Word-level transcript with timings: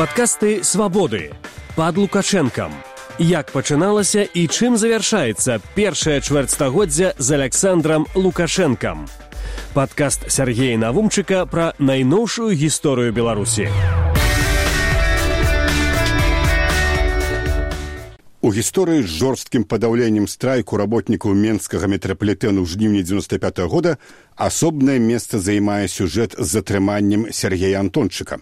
Падкасты 0.00 0.64
свабоды 0.64 1.28
пад 1.76 1.98
лукашэнкам. 2.00 2.72
Як 3.20 3.50
пачыналася 3.52 4.22
і 4.24 4.46
чым 4.48 4.80
завяршаецца 4.80 5.58
першае 5.76 6.22
чвэрцьстагоддзя 6.24 7.12
з 7.18 7.28
Александром 7.36 8.06
Лукашэнкам. 8.14 9.04
Падкаст 9.74 10.24
Сергея 10.32 10.78
Навумчыка 10.80 11.44
пра 11.44 11.74
найноўшую 11.76 12.56
гісторыю 12.56 13.12
Беларусі. 13.12 13.68
У 18.40 18.54
гісторыі 18.56 19.04
з 19.04 19.12
жорсткім 19.20 19.68
падаўленнем 19.68 20.28
страйку 20.32 20.80
работнікаў 20.80 21.36
менскага 21.36 21.92
метрапалітэну 21.92 22.64
ў 22.64 22.72
жніўні 22.72 23.04
95 23.04 23.58
-го 23.58 23.68
года 23.68 23.98
асобнае 24.32 24.96
месца 24.96 25.36
займае 25.36 25.92
сюжэт 25.92 26.40
з 26.40 26.48
затрыманнем 26.48 27.28
Сергея 27.32 27.84
Антончыка. 27.84 28.40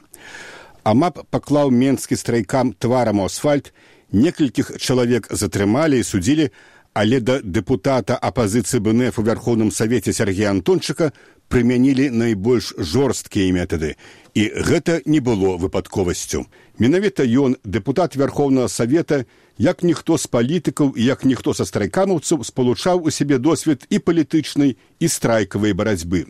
Амап 0.85 1.25
паклаў 1.31 1.71
менскі 1.71 2.17
страйкам 2.17 2.73
тварам 2.73 3.21
у 3.21 3.29
асфальт, 3.29 3.73
некалькіх 4.13 4.77
чалавек 4.79 5.29
затрымалі 5.31 5.99
і 6.01 6.07
судзілі, 6.07 6.51
але 6.99 7.21
да 7.21 7.39
дэпутата 7.43 8.19
апазіцыі 8.19 8.83
БНФ 8.83 9.19
у 9.19 9.23
вярхоўным 9.23 9.71
савеце 9.71 10.13
Сергея 10.13 10.51
Антончыка 10.51 11.13
прымянілі 11.49 12.11
найбольш 12.11 12.73
жорсткія 12.77 13.53
метады 13.53 13.95
і 14.35 14.49
гэта 14.69 15.01
не 15.07 15.21
было 15.21 15.57
выпадковасцю 15.63 16.45
менавіта 16.79 17.25
ён 17.25 17.57
дэпутат 17.65 18.17
вярхоўнага 18.21 18.69
савета 18.69 19.25
як 19.59 19.83
ніхто 19.83 20.19
з 20.19 20.27
палітыкаў 20.27 20.99
як 20.99 21.25
ніхто 21.25 21.55
са 21.55 21.65
страйкамаўцаў 21.69 22.45
спалучаў 22.45 23.07
у 23.07 23.15
сябе 23.15 23.39
досвед 23.39 23.87
і 23.91 23.99
палітычнай 23.99 24.77
і 24.99 25.07
страйкавай 25.09 25.73
барацьбы 25.73 26.27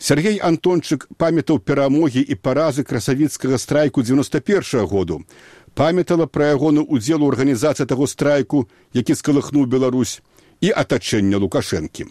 Сергей 0.00 0.38
антончык 0.40 1.04
памятаў 1.20 1.58
перамогі 1.60 2.22
і 2.24 2.34
паразы 2.34 2.84
красавіцкага 2.88 3.58
страйку 3.58 4.02
91 4.02 4.80
-го 4.80 4.86
году. 4.86 5.24
Памятала 5.74 6.26
пра 6.26 6.54
ягоны 6.56 6.80
удзел 6.80 7.22
у 7.22 7.28
арганізацыі 7.28 7.86
таго 7.86 8.06
страйку 8.06 8.68
які 8.92 9.12
скалыхнуў 9.12 9.66
Беларусь 9.66 10.22
і 10.60 10.72
атачэння 10.72 11.36
лукашэнкі. 11.36 12.06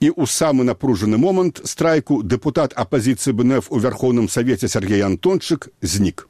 І 0.00 0.10
ў 0.10 0.26
самы 0.26 0.62
напружаны 0.62 1.18
момант 1.18 1.60
страйку 1.64 2.22
дэпутат 2.22 2.72
апазіцыі 2.76 3.34
бнф 3.34 3.66
у 3.70 3.78
вярхоўным 3.78 4.28
савеце 4.28 4.68
Сергей 4.68 5.02
антончык 5.02 5.68
знік. 5.82 6.28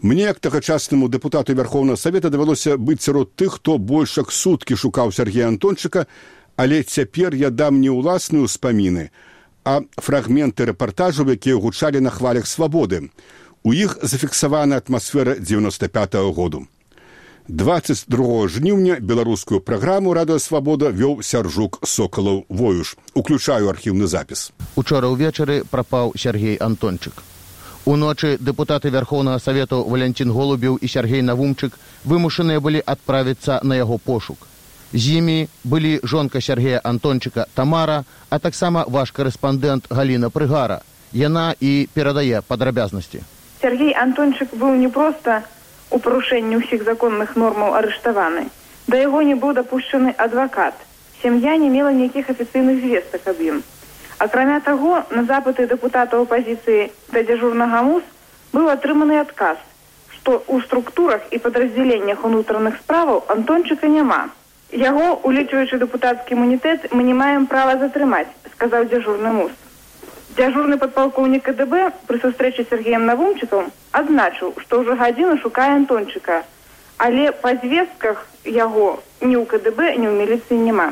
Мне 0.00 0.22
як 0.22 0.40
тагачаснаму 0.40 1.08
дэпутату 1.08 1.54
вярхоўнага 1.54 1.96
савета 1.96 2.28
давялося 2.28 2.76
быць 2.76 3.00
сярод 3.00 3.32
тых 3.34 3.56
хто 3.56 3.78
больш 3.78 4.18
як 4.18 4.30
суткі 4.30 4.76
шукаў 4.76 5.12
Сергея 5.12 5.48
антончыка 5.48 6.06
але 6.56 6.82
цяпер 6.82 7.34
я 7.34 7.50
дам 7.50 7.80
не 7.80 7.88
ўласныя 7.88 8.44
ўспаміны 8.44 9.10
а 9.68 9.84
фрагменты 10.00 10.64
рэпартажаў 10.72 11.34
якія 11.36 11.60
гучалі 11.60 12.00
на 12.00 12.10
хвалях 12.10 12.48
свабоды. 12.48 13.10
У 13.62 13.76
іх 13.76 13.98
зафіксавана 14.02 14.80
атмасфера 14.80 15.36
95 15.36 16.14
-го 16.14 16.32
году. 16.32 16.66
22 17.48 18.48
жніўня 18.48 19.00
беларускую 19.00 19.60
праграму 19.60 20.12
радыасвабода 20.12 20.88
вёў 20.92 21.22
сяржук 21.22 21.80
сокалаў 21.84 22.44
воюш 22.48 22.96
уключаю 23.14 23.68
архіўны 23.68 24.06
запіс. 24.06 24.52
Учора 24.76 25.08
ўвечары 25.08 25.64
прапаў 25.70 26.12
сергей 26.16 26.56
антончык. 26.56 27.12
Уночы 27.84 28.36
дэпутаты 28.40 28.90
вярхоўнага 28.90 29.38
савету 29.38 29.84
валянцін 29.84 30.32
голубеў 30.32 30.76
і 30.76 30.88
сергей 30.88 31.22
навумчык 31.22 31.72
вымушаныя 32.04 32.60
былі 32.60 32.80
адправіцца 32.84 33.60
на 33.62 33.76
яго 33.76 33.98
пошук 33.98 34.38
з 34.92 35.18
імі 35.20 35.48
былі 35.64 36.00
жонка 36.02 36.40
сергея 36.40 36.80
антончыка 36.84 37.46
тамара 37.54 38.04
а 38.30 38.38
таксама 38.38 38.84
ваш 38.88 39.12
корэспандэнт 39.12 39.88
галіна 39.90 40.30
прыгара. 40.30 40.80
Яна 41.12 41.54
і 41.60 41.88
перадае 41.94 42.42
падрабязнасці. 42.44 43.22
Сергей 43.62 43.94
антончык 43.94 44.52
быў 44.52 44.76
не 44.76 44.88
проста 44.88 45.42
у 45.90 45.98
парушэнні 45.98 46.60
ўсіх 46.60 46.84
законных 46.84 47.36
нормаў 47.36 47.74
арыштаваны. 47.80 48.48
Да 48.86 48.96
яго 48.96 49.22
не 49.22 49.34
быў 49.34 49.54
дапушчаны 49.56 50.12
адвакат. 50.16 50.74
Сям'я 51.22 51.56
не 51.56 51.68
мела 51.68 51.92
нейкіх 51.92 52.30
афіцыйных 52.30 52.80
звестак 52.80 53.26
аб 53.26 53.40
ім. 53.40 53.62
Акрамя 54.18 54.60
таго 54.60 55.04
на 55.10 55.24
запыты 55.24 55.66
дэпутатаў 55.66 56.28
апазіцыі 56.28 56.90
да 57.12 57.22
дзяжурнага 57.22 57.82
мус 57.82 58.04
быў 58.52 58.68
атрыманы 58.72 59.20
адказ 59.20 59.58
што 60.18 60.42
ў 60.44 60.64
структурах 60.64 61.22
і 61.30 61.38
падраздзяленнях 61.38 62.24
унутраных 62.24 62.76
справаў 62.82 63.24
антончыка 63.34 63.88
няма 63.88 64.28
яго 64.72 65.06
улічваючы 65.24 65.78
дэпутацкі 65.78 66.36
імунітэт 66.36 66.92
мы 66.92 67.02
не 67.08 67.14
маем 67.14 67.46
права 67.46 67.78
затрымаць 67.80 68.28
сказаў 68.52 68.84
дзяжурны 68.92 69.32
мус 69.38 69.52
дзяжурны 70.36 70.76
падпалкоўнік 70.82 71.42
кДб 71.48 71.88
пры 72.10 72.20
сустрэчы 72.26 72.66
сергеем 72.68 73.06
навумчыкам 73.06 73.72
адзначыў 74.02 74.54
што 74.60 74.84
ўжо 74.84 74.96
гадзіну 75.00 75.40
шукае 75.42 75.72
антончыка 75.80 76.44
але 76.98 77.32
па 77.32 77.54
звестках 77.54 78.26
яго 78.44 78.98
ні 79.22 79.36
ў 79.38 79.44
кДб 79.50 79.80
ні 79.98 80.06
ў 80.10 80.14
міліцыі 80.20 80.58
няма. 80.58 80.88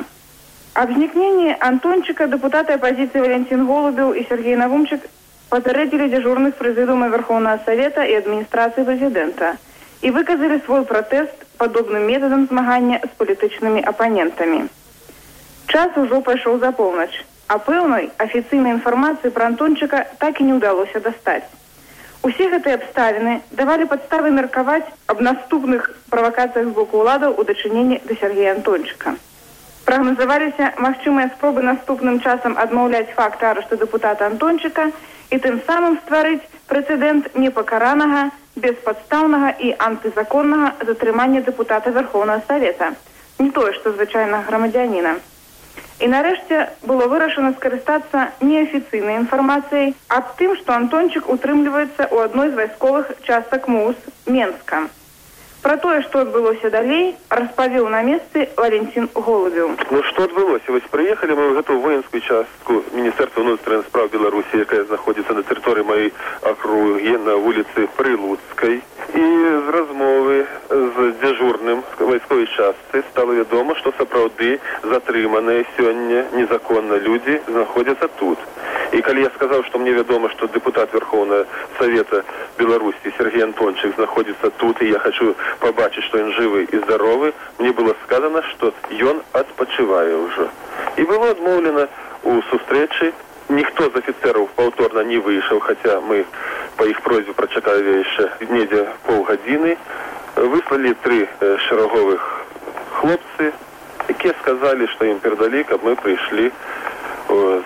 Аб 0.77 0.93
знікненні 0.93 1.57
антончыка 1.69 2.27
дэпутаты 2.33 2.77
апазіцыі 2.79 3.23
валянцін 3.25 3.67
голубеў 3.67 4.13
і 4.15 4.23
сергей 4.29 4.57
навумчык 4.61 5.07
папярэдзілі 5.51 6.11
дзяжурных 6.13 6.55
прызыдума 6.61 7.09
вярхоўнага 7.15 7.65
савета 7.67 8.05
і 8.07 8.19
адміністрацыі 8.23 8.87
прэзідэнта 8.89 9.57
і 10.03 10.15
выказалі 10.19 10.61
свой 10.67 10.85
пратэст 10.85 11.46
падобным 11.63 12.07
метадам 12.11 12.47
змагання 12.51 13.01
з 13.05 13.13
палітычнымі 13.21 13.87
апанентамі. 13.95 14.67
Час 15.67 15.97
ужо 15.97 16.21
пайшоў 16.21 16.61
за 16.61 16.73
поўнач 16.73 17.13
а 17.49 17.59
пэўнай 17.59 18.11
афіцыйнай 18.19 18.75
інфармацыі 18.75 19.31
пра 19.31 19.47
антончыка 19.53 20.03
так 20.19 20.41
і 20.41 20.47
не 20.49 20.55
ўдалося 20.59 21.01
дастаць. 21.01 21.47
Усе 22.27 22.49
гэтыя 22.51 22.79
абставіны 22.81 23.35
давалі 23.59 23.87
падставы 23.93 24.33
меркаваць 24.35 24.87
аб 25.07 25.23
наступных 25.23 25.91
правакацыях 26.11 26.67
з 26.67 26.75
боку 26.79 27.03
ўладаў 27.03 27.39
у 27.39 27.45
дачыненні 27.47 28.01
да 28.09 28.17
сергея 28.23 28.55
антончыка. 28.57 29.15
Прагназаваліся 29.87 30.73
магчымыя 30.83 31.31
спробы 31.37 31.63
наступным 31.63 32.19
часам 32.19 32.59
адмаўляць 32.59 33.15
факт 33.15 33.45
арышту 33.47 33.79
дэпутата 33.79 34.27
антончыка 34.27 34.91
і 35.31 35.39
тым 35.39 35.63
самым 35.69 36.01
стварыць 36.03 36.43
прэцэдэнт 36.67 37.39
непакаранага 37.39 38.31
беспадстаўнага 38.57 39.55
і 39.69 39.73
антызаконнага 39.89 40.89
затрымання 40.91 41.45
дэпутата 41.49 41.95
верхоўнага 42.01 42.43
савета 42.49 42.93
не 43.39 43.51
тое 43.57 43.73
што 43.79 43.93
звычайна 43.97 44.45
грамадзяніна 44.51 45.17
І 46.01 46.09
нарэшце 46.13 46.57
было 46.89 47.07
вырашана 47.09 47.53
скарыстацца 47.57 48.25
неафіцыйнай 48.45 49.17
інфармацыяй 49.23 49.95
аб 50.17 50.35
тым, 50.41 50.53
што 50.61 50.77
антончык 50.77 51.31
утрымліваецца 51.35 52.03
ў 52.13 52.29
адной 52.29 52.51
з 52.53 52.59
вайсковых 52.61 53.13
частак 53.25 53.69
мус 53.69 53.97
Менска. 54.29 54.83
Пра 55.67 55.75
тое, 55.83 56.01
што 56.03 56.21
адбылося 56.23 56.69
далей, 56.71 57.17
распавіў 57.29 57.89
на 57.91 57.99
месцы 58.07 58.45
Валенцін 58.57 59.09
голубеў. 59.15 59.73
Ну 59.91 60.03
што 60.07 60.29
адбылося? 60.31 60.71
Вось 60.71 60.87
прыехалі 60.93 61.35
мы 61.35 61.47
ў 61.51 61.57
гэтую 61.59 61.83
воінскую 61.83 62.23
частку 62.23 62.85
міністэрства 62.95 63.43
ўнутраных 63.43 63.91
справ 63.91 64.07
Беларусі, 64.15 64.63
якая 64.63 64.87
знаходзіцца 64.87 65.35
на 65.35 65.43
тэрыторыі 65.43 65.89
маёй 65.91 66.13
акругі 66.55 67.19
на 67.27 67.35
вуліцы 67.43 67.91
Прылуцкай 67.99 68.79
і 69.15 69.27
з 69.67 69.69
размовы 69.71 70.47
з 70.69 71.15
дзяжурным 71.23 71.83
вайсковай 71.99 72.47
частцы 72.47 73.03
стало 73.11 73.33
вядома 73.39 73.77
што 73.81 73.93
сапраўды 73.99 74.59
затрыманыя 74.83 75.65
сёння 75.77 76.27
незаконна 76.35 76.99
людзі 77.07 77.39
знаходзяцца 77.47 78.09
тут 78.19 78.39
і 78.93 79.01
калі 79.07 79.23
я 79.23 79.31
сказаў 79.37 79.65
што 79.69 79.79
мне 79.79 79.93
вядома 79.97 80.31
што 80.35 80.49
депутат 80.49 80.93
верховная 80.93 81.45
совета 81.79 82.25
беларусі 82.59 83.15
сергей 83.19 83.47
антончык 83.47 83.95
знаходзіцца 83.97 84.51
тут 84.59 84.83
і 84.83 84.91
я 84.91 84.99
хочу 84.99 85.35
побачыць 85.61 86.05
што 86.09 86.19
ён 86.23 86.33
жывы 86.39 86.65
і 86.73 86.81
здаровы 86.85 87.33
мне 87.59 87.73
было 87.73 87.95
сказано 88.05 88.43
что 88.51 88.73
ён 89.13 89.23
адпачывае 89.33 90.17
ўжо 90.25 90.49
і 90.97 91.05
было 91.05 91.31
адмоўлена 91.37 91.89
у 92.25 92.41
сустрэчы 92.51 93.13
ніхто 93.49 93.91
з 93.91 94.03
афіцераў 94.03 94.49
паўторна 94.57 95.05
не 95.11 95.19
выйшаў 95.19 95.61
хаця 95.61 96.01
мы 96.01 96.25
по 96.77 96.89
іх 96.91 97.01
просьбе 97.03 97.33
прачакалі 97.33 97.99
яшчэ 97.99 98.51
недзе 98.51 98.87
паўгадзіны 99.07 99.77
выслалі 100.55 100.95
тры 101.05 101.21
шараговых 101.69 102.27
хлопцы 102.99 103.53
якія 104.09 104.35
сказалі 104.43 104.91
што 104.95 105.07
ім 105.13 105.23
перадалі 105.23 105.63
каб 105.71 105.87
мы 105.87 105.95
прыйшлі 106.03 106.51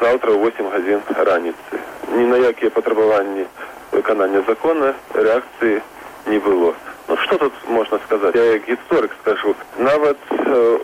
заўтра 0.04 0.36
восемь 0.44 0.70
гадзін 0.76 1.00
раніцы 1.30 1.80
ні 2.12 2.28
на 2.34 2.36
якія 2.52 2.70
патрабаванні 2.76 3.48
выканання 3.92 4.44
закона 4.46 4.94
рэакцыі 5.14 5.80
не 6.26 6.38
было 6.38 6.74
ну 7.10 7.16
что 7.16 7.38
тут 7.38 7.52
можна 7.68 7.98
сказаць 8.06 8.34
я 8.36 8.44
як 8.44 8.68
гісторык 8.68 9.10
скажу. 9.22 9.54
Нават 9.78 10.16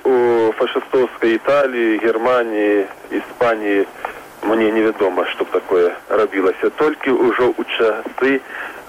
у 0.04 0.52
фашыстоўскай 0.58 1.38
італіі 1.38 1.98
германії 2.02 2.86
іспаніі 3.10 3.86
мне 4.42 4.70
невядома 4.70 5.24
што 5.30 5.44
такое 5.54 5.94
рабілася 6.10 6.70
толькі 6.82 7.14
ўжо 7.14 7.54
ў 7.54 7.62
часы 7.78 8.40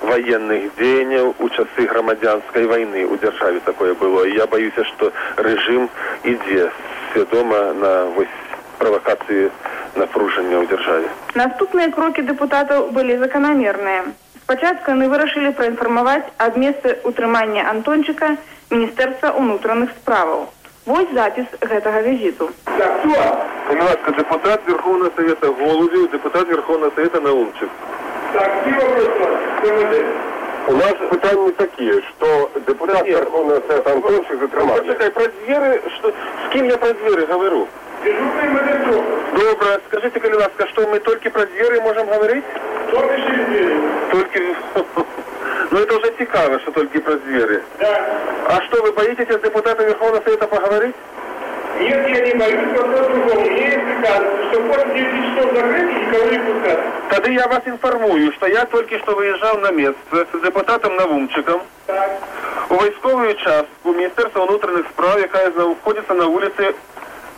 военных 0.01 0.73
дзеянняў 0.81 1.35
у 1.37 1.49
часы 1.49 1.85
грамадзянскай 1.85 2.65
войны 2.65 3.05
у 3.05 3.17
дзяржаве 3.21 3.59
такое 3.59 3.93
было. 3.93 4.25
І 4.25 4.33
я 4.33 4.47
баюся 4.47 4.83
што 4.83 5.13
рэжым 5.37 5.89
ідзе 6.23 6.71
свядома 7.13 7.73
на 7.73 8.05
вось 8.17 8.37
правакацыі 8.77 9.49
напружання 9.95 10.57
ў 10.61 10.65
дзяржаве 10.73 11.09
наступныя 11.37 11.89
крокі 11.93 12.25
дэпутатаў 12.25 12.89
былі 12.97 13.17
заканамерныя 13.21 14.09
Спачатку 14.47 14.94
яны 14.95 15.09
вырашылі 15.11 15.49
праінфармаваць 15.59 16.23
аб 16.39 16.55
месцы 16.55 16.94
ўтрымання 17.03 17.67
антончыка 17.67 18.29
міністэрства 18.71 19.35
ўнутраных 19.35 19.89
справаў. 19.95 20.45
Вось 20.88 21.11
запіс 21.11 21.51
гэтага 21.59 21.99
візіту. 22.05 22.47
Ласка, 22.79 24.11
депутат 24.15 24.61
Верховного 24.65 25.11
Совета 25.17 25.51
Голубев, 25.51 26.07
депутат 26.11 26.47
Верховного 26.47 26.91
Совета 26.95 27.19
Наумчик. 27.19 27.69
Так, 28.31 28.51
у 30.67 30.73
нас 30.73 30.95
питання 31.09 31.51
такі, 31.51 31.91
що 31.91 32.49
депутат 32.67 33.09
Верховного 33.09 33.61
Совета 33.67 33.91
Антончик 33.91 34.39
затримав. 34.39 34.77
Почекай, 34.77 35.09
про 35.09 35.25
двери, 35.27 35.81
що, 35.99 36.13
з 36.45 36.53
ким 36.53 36.69
я 36.69 36.77
про 36.77 36.94
двери 36.94 37.25
говорю? 37.25 37.67
Добре, 39.39 39.80
скажите, 39.89 40.19
коли 40.19 40.33
ласка, 40.33 40.68
що 40.74 40.88
ми 40.88 41.00
тільки 41.00 41.30
про 41.30 41.45
двери 41.45 41.81
можемо 41.81 42.12
говорити? 42.13 42.48
Только 42.92 43.15
через 43.18 43.45
двери. 43.48 43.75
Тільки... 44.12 44.56
Ну 45.71 45.80
это 45.80 45.98
уже 45.98 46.12
цікаво, 46.18 46.59
що 46.59 46.71
тільки 46.71 47.00
про 47.00 47.13
двери. 47.13 47.59
Да. 47.80 48.06
А 48.48 48.62
что, 48.62 48.81
вы 48.81 48.92
боитесь 48.92 49.30
с 49.30 49.38
депутатом 49.42 49.86
Верховного 49.86 50.24
Совета 50.24 50.48
поговорить? 50.48 50.95
Нет, 51.80 52.09
я 52.09 52.25
не 52.25 52.33
боюсь, 52.33 52.77
вопрос 52.77 53.07
другого. 53.07 53.42
Мне 53.42 53.68
есть 53.68 53.80
приказ, 53.86 54.21
что 54.51 54.62
после 54.62 54.94
9 54.94 55.36
часов 55.36 55.54
закрыть 55.56 55.92
и 55.92 56.06
никого 56.06 56.31
не 56.31 56.39
пускать. 56.39 56.80
Тогда 57.09 57.30
я 57.30 57.48
вас 57.48 57.62
информую, 57.65 58.31
что 58.33 58.48
я 58.48 58.65
только 58.65 58.98
что 59.00 59.15
выезжал 59.15 59.57
на 59.59 59.71
место 59.71 60.25
с 60.33 60.42
депутатом 60.44 60.95
Навумчиком 60.95 61.62
Так. 61.86 62.09
у 62.69 62.74
військовую 62.75 63.33
частку 63.36 63.94
Міністерства 63.94 64.45
внутренних 64.45 64.86
справ, 64.94 65.19
яка 65.19 65.51
знаходиться 65.51 66.13
на 66.13 66.25
вулиці 66.25 66.71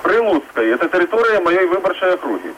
Прилуцької. 0.01 0.77
Це 0.77 0.87
територія 0.87 1.39
моєї 1.39 1.65
виборчої 1.65 2.11
округи. 2.11 2.49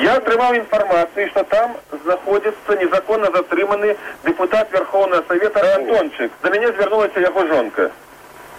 Я 0.00 0.16
отримав 0.16 0.54
інформацію, 0.54 1.28
що 1.28 1.42
там 1.42 1.70
знаходиться 2.04 2.76
незаконно 2.80 3.30
затриманий 3.34 3.94
депутат 4.24 4.72
Верховного 4.72 5.22
Совета 5.28 5.74
Антончик. 5.74 6.30
До 6.44 6.50
мене 6.50 6.66
звернулася 6.66 7.20
його 7.20 7.46
жонка. 7.46 7.90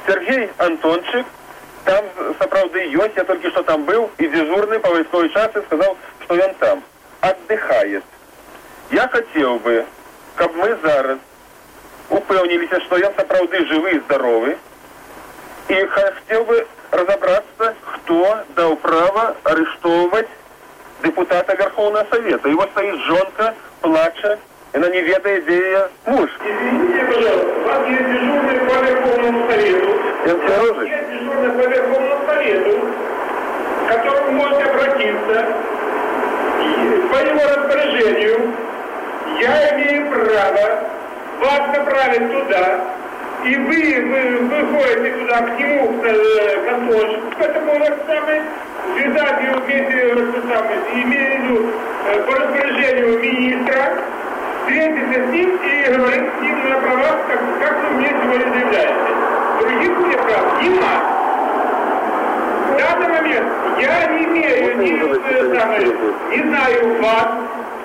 Сергій 0.07 0.49
Антончик, 0.57 1.25
там 1.83 2.03
сапраўды 2.39 2.91
ёсць, 2.95 3.15
я 3.17 3.23
толькі 3.23 3.49
што 3.49 3.63
там 3.63 3.83
быў 3.85 4.07
і 4.17 4.27
дзяжурны 4.27 4.79
па 4.79 4.89
вайсковай 4.89 5.29
частцы 5.29 5.63
сказаў, 5.67 5.95
што 6.23 6.35
ён 6.35 6.53
там 6.59 6.83
аддыхае. 7.21 8.01
Я 8.91 9.07
хацеў 9.07 9.59
бы, 9.59 9.83
каб 10.35 10.55
мы 10.55 10.75
зараз 10.83 11.17
упэўніліся, 12.09 12.79
што 12.85 12.99
ён 12.99 13.13
сапраўды 13.17 13.65
жывы 13.71 13.95
і 13.95 13.99
здаровы 14.05 14.55
і 15.69 15.85
хацеў 15.95 16.45
бы 16.45 16.65
разабрацца, 16.93 17.73
хто 17.81 18.37
даў 18.55 18.75
права 18.77 19.35
арыштоўваць 19.43 20.29
депутата 21.03 21.55
Верховного 21.55 22.05
Совета. 22.09 22.49
И 22.49 22.53
вот 22.53 22.69
стоит 22.71 22.95
жонка, 23.01 23.53
плача, 23.81 24.37
она 24.73 24.89
не 24.89 25.01
ведает, 25.01 25.43
где 25.43 25.55
ее 25.57 25.89
муж. 26.05 26.29
Извините, 26.43 27.05
пожалуйста, 27.05 27.53
у 27.57 27.67
вас 27.67 27.87
есть 27.87 28.05
дежурный 28.05 28.59
по 28.59 28.73
Верховному 28.85 29.51
Совету. 29.51 29.89
Я 30.25 30.35
здоровый? 30.35 30.89
Есть 30.89 31.09
дежурный 31.09 31.49
по 31.51 31.67
Верховному 31.67 32.25
Совету, 32.25 32.79
к 33.85 33.87
которому 33.87 34.31
можете 34.31 34.63
обратиться. 34.63 35.45
И 36.63 37.01
по 37.11 37.17
его 37.17 37.43
распоряжению 37.43 38.53
я 39.41 39.75
имею 39.75 40.09
право 40.09 40.79
вас 41.39 41.77
направить 41.77 42.31
туда, 42.31 42.79
и 43.45 43.57
вы, 43.57 44.05
вы 44.07 44.61
выходите 44.61 45.17
туда 45.17 45.41
к 45.41 45.59
нему, 45.59 45.87
к, 45.99 46.05
э, 46.05 46.13
к 46.65 46.79
вот 47.39 47.99
самый, 48.07 48.41
связать 48.95 49.43
его 49.43 49.59
вместе 49.65 50.13
вот, 50.13 50.43
самый, 50.47 51.03
имею 51.03 51.41
в 51.41 51.43
виду, 51.43 51.69
э, 52.07 52.21
по 52.21 52.35
распоряжению 52.35 53.19
министра, 53.19 53.97
встретиться 54.61 55.27
с 55.27 55.31
ним 55.31 55.59
и 55.61 55.91
говорить 55.91 56.29
с 56.37 56.41
ним 56.41 56.69
на 56.69 56.77
правах, 56.77 57.17
как, 57.27 57.39
как 57.59 57.83
вы 57.83 57.97
мне 57.97 58.09
сегодня 58.09 58.53
заявляете. 58.53 59.13
Других 59.59 59.97
мне 59.97 60.17
прав 60.17 60.63
нема. 60.63 60.95
В 62.69 62.77
данный 62.77 63.09
момент 63.09 63.47
я 63.79 64.05
не 64.05 64.23
имею 64.23 65.21
э, 65.21 65.59
самое, 65.59 65.87
не 66.31 66.43
знаю 66.47 67.01
вас 67.01 67.27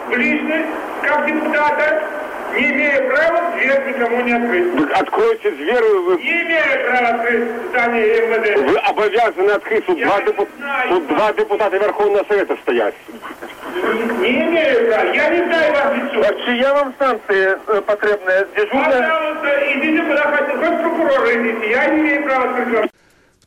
в 0.09 0.17
личность, 0.17 0.69
как 1.03 1.27
депутата, 1.27 2.03
не 2.55 2.67
имею 2.71 3.09
права 3.09 3.57
дверь 3.57 3.83
никому 3.89 4.21
не 4.23 4.33
открыть. 4.33 4.91
Откройте 4.93 5.51
дверь, 5.53 5.83
вы, 6.07 6.17
Не 6.23 6.43
имею 6.43 6.87
права 6.87 7.09
открыть 7.09 7.45
здание 7.71 8.07
МВД. 8.29 8.79
обязаны 8.89 9.51
открыть. 9.51 9.87
Тут, 9.87 9.99
Я 9.99 10.07
два, 10.07 10.21
не 10.21 10.27
депу- 10.27 10.49
знаю. 10.59 10.89
тут 10.89 11.07
два 11.09 11.33
депутата 11.33 11.77
Верховного 11.77 12.25
Совета 12.29 12.57
стоят. 12.63 12.95
Не 14.21 14.33
имею 14.43 14.87
права. 14.89 15.13
Я 15.15 15.29
не 15.31 15.45
знаю 15.45 15.73
вас 15.73 15.97
лицо. 15.97 16.29
А 16.29 16.45
чья 16.45 16.75
вам 16.75 16.93
станция 16.95 17.59
э, 17.67 17.81
потребная? 17.83 18.47
Дежурная? 18.57 19.03
Пожалуйста, 19.03 19.49
идите 19.75 20.03
куда 20.03 20.23
хотите. 20.37 20.57
Хоть 20.59 20.81
прокурора 20.83 21.31
идите. 21.33 21.71
Я 21.71 21.87
не 21.89 22.01
имею 22.01 22.23
права 22.25 22.59
открыть. 22.59 22.91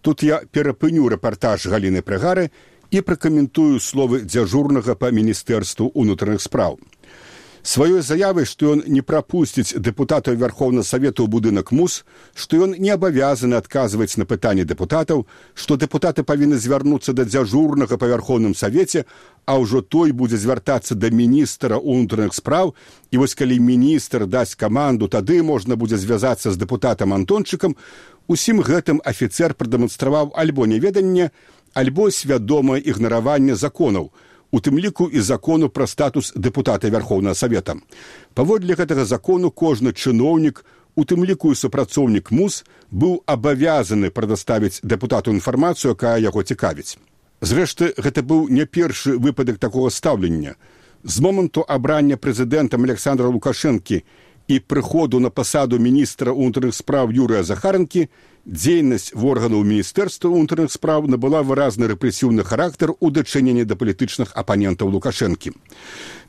Тут 0.01 0.23
я 0.23 0.41
перапыню 0.51 1.09
рэпартаж 1.09 1.67
галіны 1.67 2.01
прыгары 2.01 2.49
і 2.89 3.01
пракаментую 3.01 3.79
словы 3.79 4.21
дзяжурнага 4.25 4.95
па 4.95 5.11
міністэрству 5.11 5.91
ўнутраных 5.93 6.41
спраў. 6.41 6.79
Сваёй 7.63 8.01
заявай, 8.01 8.45
што 8.49 8.73
ён 8.73 8.79
не 8.89 9.01
прапусціць 9.05 9.77
дэпутатаў 9.77 10.33
Верховнага 10.33 10.81
Савету 10.81 11.21
ў 11.21 11.29
будынак 11.29 11.69
мус, 11.69 12.01
што 12.33 12.57
ён 12.65 12.73
не 12.73 12.89
абавязаны 12.89 13.53
адказваць 13.53 14.17
на 14.17 14.25
пытанні 14.25 14.65
дэпутатаў, 14.65 15.27
што 15.53 15.77
дэпутаты 15.77 16.25
павінны 16.25 16.57
звярнуцца 16.57 17.13
да 17.13 17.21
дзяжурнага 17.21 18.01
па 18.01 18.09
Верховным 18.09 18.57
Савеце, 18.57 19.05
а 19.45 19.61
ўжо 19.61 19.85
той 19.85 20.09
будзе 20.09 20.41
звяртацца 20.41 20.97
да 20.97 21.13
міністра 21.13 21.77
ўнутраных 21.77 22.33
спраў. 22.33 22.73
І 23.13 23.21
вось 23.21 23.37
калі 23.37 23.61
міністр 23.61 24.25
дасць 24.25 24.57
каманду, 24.57 25.05
тады 25.05 25.45
можна 25.45 25.77
будзе 25.77 26.01
звязацца 26.01 26.49
з 26.49 26.57
дэпутатам 26.57 27.13
Антончыкам, 27.13 27.77
усім 28.25 28.65
гэтым 28.65 29.05
афіцэр 29.05 29.53
прадэманстраваў 29.53 30.33
альбо 30.33 30.65
неведанне, 30.65 31.29
альбо 31.77 32.09
свядомае 32.09 32.81
ігнараванне 32.81 33.53
законаў, 33.53 34.09
у 34.51 34.59
тым 34.59 34.79
ліку 34.79 35.09
і 35.09 35.19
закону 35.19 35.69
пра 35.69 35.87
статус 35.87 36.33
дэпутата 36.35 36.89
Верховнага 36.89 37.35
Савета. 37.35 37.75
Паводле 38.33 38.75
гэтага 38.75 39.05
закону 39.05 39.51
кожны 39.51 39.93
чыноўнік, 39.93 40.65
у 40.95 41.03
тым 41.07 41.23
ліку 41.25 41.51
і 41.51 41.55
супрацоўнік 41.55 42.31
мус 42.31 42.63
быў 42.91 43.23
абавязаны 43.25 44.11
прадаставіць 44.11 44.83
дэпутату 44.83 45.31
інфармацыю, 45.31 45.95
якая 45.95 46.19
яго 46.19 46.43
цікавіць. 46.43 46.99
Зрэшты, 47.41 47.93
гэта 47.97 48.21
быў 48.21 48.49
не 48.49 48.65
першы 48.65 49.17
выпадак 49.17 49.57
такога 49.57 49.89
стаўлення. 49.89 50.55
З 51.03 51.19
моманту 51.19 51.65
абрання 51.67 52.17
прэзідэнтам 52.17 52.83
Александра 52.83 53.31
Лукашэнкі 53.31 54.03
і 54.47 54.59
прыходу 54.59 55.19
на 55.19 55.29
пасаду 55.29 55.79
міністра 55.79 56.35
ўнутраных 56.35 56.75
спраў 56.75 57.09
Юрыя 57.09 57.43
Захаранкі 57.43 58.09
дзейнасць 58.45 59.13
органаў 59.13 59.61
міністэрства 59.61 60.29
ўнутраных 60.33 60.73
спраў 60.73 61.05
набыла 61.05 61.41
выразны 61.45 61.85
рэпрэсіўны 61.93 62.43
характар 62.43 62.93
у 62.97 63.11
дачыненні 63.13 63.65
да 63.69 63.77
палітычных 63.77 64.33
апанентаў 64.33 64.89
лукашэнкі. 64.89 65.53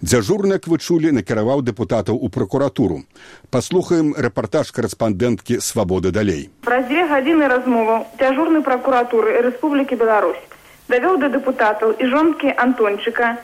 Дзяжурны 0.02 0.58
як 0.58 0.66
вы 0.66 0.78
чулі 0.78 1.12
накіраваў 1.16 1.62
дэпутатаў 1.62 2.18
у 2.18 2.28
прокуратуру 2.28 3.02
паслухаем 3.54 4.12
рэпартаж 4.18 4.72
карэспандэнткі 4.76 5.60
свабоды 5.62 6.10
далей 6.10 6.50
Праз 6.66 6.90
дзве 6.90 7.06
гадзіны 7.06 7.48
размоваў 7.48 8.04
дзяжурны 8.18 8.62
пракуратуры 8.66 9.38
Рэспублікі 9.46 9.96
Беларусь 10.02 10.42
давёў 10.90 11.22
да 11.22 11.30
дэпутатаў 11.30 11.94
і 12.02 12.10
жонкі 12.10 12.50
Антончыка 12.66 13.38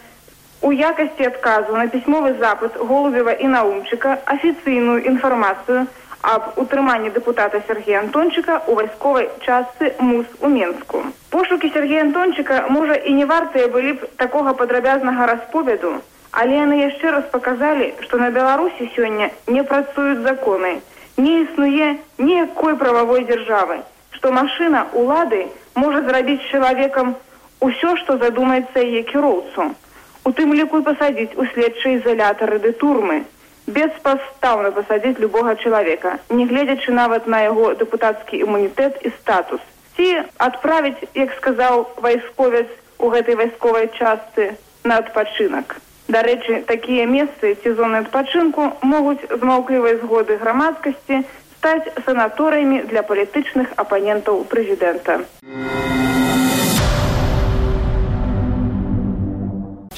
у 0.61 0.73
якасці 0.75 1.31
адказу 1.31 1.79
на 1.79 1.87
пісьмовы 1.87 2.35
запыт 2.43 2.75
Голубева 2.77 3.33
і 3.33 3.47
Наумчыка 3.55 4.19
афіцыйную 4.27 5.07
інфармацыю 5.07 5.87
аб 6.23 6.59
утрыманні 6.59 7.11
дэпутата 7.15 7.63
Сергея 7.69 8.01
Антончыка 8.01 8.63
ў 8.67 8.75
вайсковай 8.75 9.29
частцы 9.41 9.95
МУС 9.99 10.27
у 10.41 10.49
Менску. 10.49 11.03
Пошукі 11.31 11.71
Сергея 11.71 12.03
Антончыка, 12.03 12.67
можа, 12.69 12.95
і 12.95 13.13
не 13.13 13.25
вартыя 13.25 13.69
былі 13.69 13.93
б 13.93 14.09
такога 14.17 14.53
падрабязнага 14.53 15.27
расповеду, 15.27 16.03
але 16.33 16.59
яны 16.59 16.83
яшчэ 16.83 17.11
раз 17.11 17.25
паказалі, 17.31 17.95
што 18.01 18.19
на 18.19 18.31
Беларусі 18.31 18.91
сёння 18.97 19.31
не 19.47 19.63
працуюць 19.63 20.27
законы, 20.27 20.83
не 21.17 21.43
існуе 21.43 21.97
ніякой 22.19 22.75
прававой 22.77 23.25
дзяржавы, 23.25 23.81
што 24.11 24.33
машына 24.33 24.87
улады 24.93 25.47
можа 25.75 26.03
зрабіць 26.03 26.43
чалавекам 26.51 27.15
усё, 27.61 27.97
што 27.97 28.19
задумаецца 28.19 28.83
яе 28.83 29.03
кіроўцу. 29.03 29.71
У 30.27 30.31
тым 30.35 30.53
ліку 30.53 30.83
пасадзіць 30.83 31.39
у 31.39 31.47
следчыя 31.55 31.99
ізалятары 31.99 32.59
ды 32.59 32.73
турмы, 32.73 33.23
беспастаўна 33.69 34.71
пасадзіць 34.73 35.21
любога 35.21 35.55
чалавека, 35.57 36.19
не 36.31 36.47
гледзячы 36.49 36.93
нават 36.93 37.27
на 37.27 37.43
яго 37.45 37.75
дэпутацкі 37.77 38.41
імунітэт 38.45 39.05
і 39.05 39.13
статус. 39.21 39.61
Ці 39.97 40.25
адправіць, 40.39 41.05
як 41.15 41.35
сказаў 41.37 41.85
вайсковец 42.01 42.69
у 42.99 43.11
гэтай 43.13 43.37
вайсковай 43.41 43.91
частцы 43.99 44.57
на 44.85 44.99
адпачынак. 45.05 45.77
Дарэчы, 46.09 46.63
такія 46.65 47.05
месцы 47.05 47.53
ці 47.63 47.75
зоны 47.77 48.01
адпачынку 48.05 48.73
могуць 48.81 49.29
з 49.29 49.43
маўклівай 49.45 50.01
згоды 50.01 50.39
грамадскасці 50.41 51.21
стаць 51.59 51.93
санаторыямі 52.07 52.87
для 52.89 53.03
палітычных 53.03 53.75
апанентаў 53.77 54.45
прэзідэнта. 54.49 55.21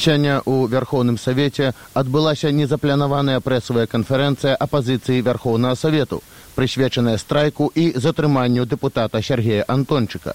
Сёння 0.00 0.40
ў 0.49 0.64
вярхоўным 0.73 1.16
савеце 1.21 1.76
адбылася 1.92 2.49
незапланаваная 2.57 3.40
прэсавая 3.45 3.85
канферэнцыя 3.85 4.57
апазіцыі 4.57 5.21
вярхоўнага 5.26 5.76
савету, 5.76 6.23
прысвечаная 6.57 7.19
страйку 7.21 7.69
і 7.75 7.85
затрыманню 8.04 8.64
дэпутата 8.64 9.21
Сергея 9.21 9.66
Антончыка. 9.69 10.33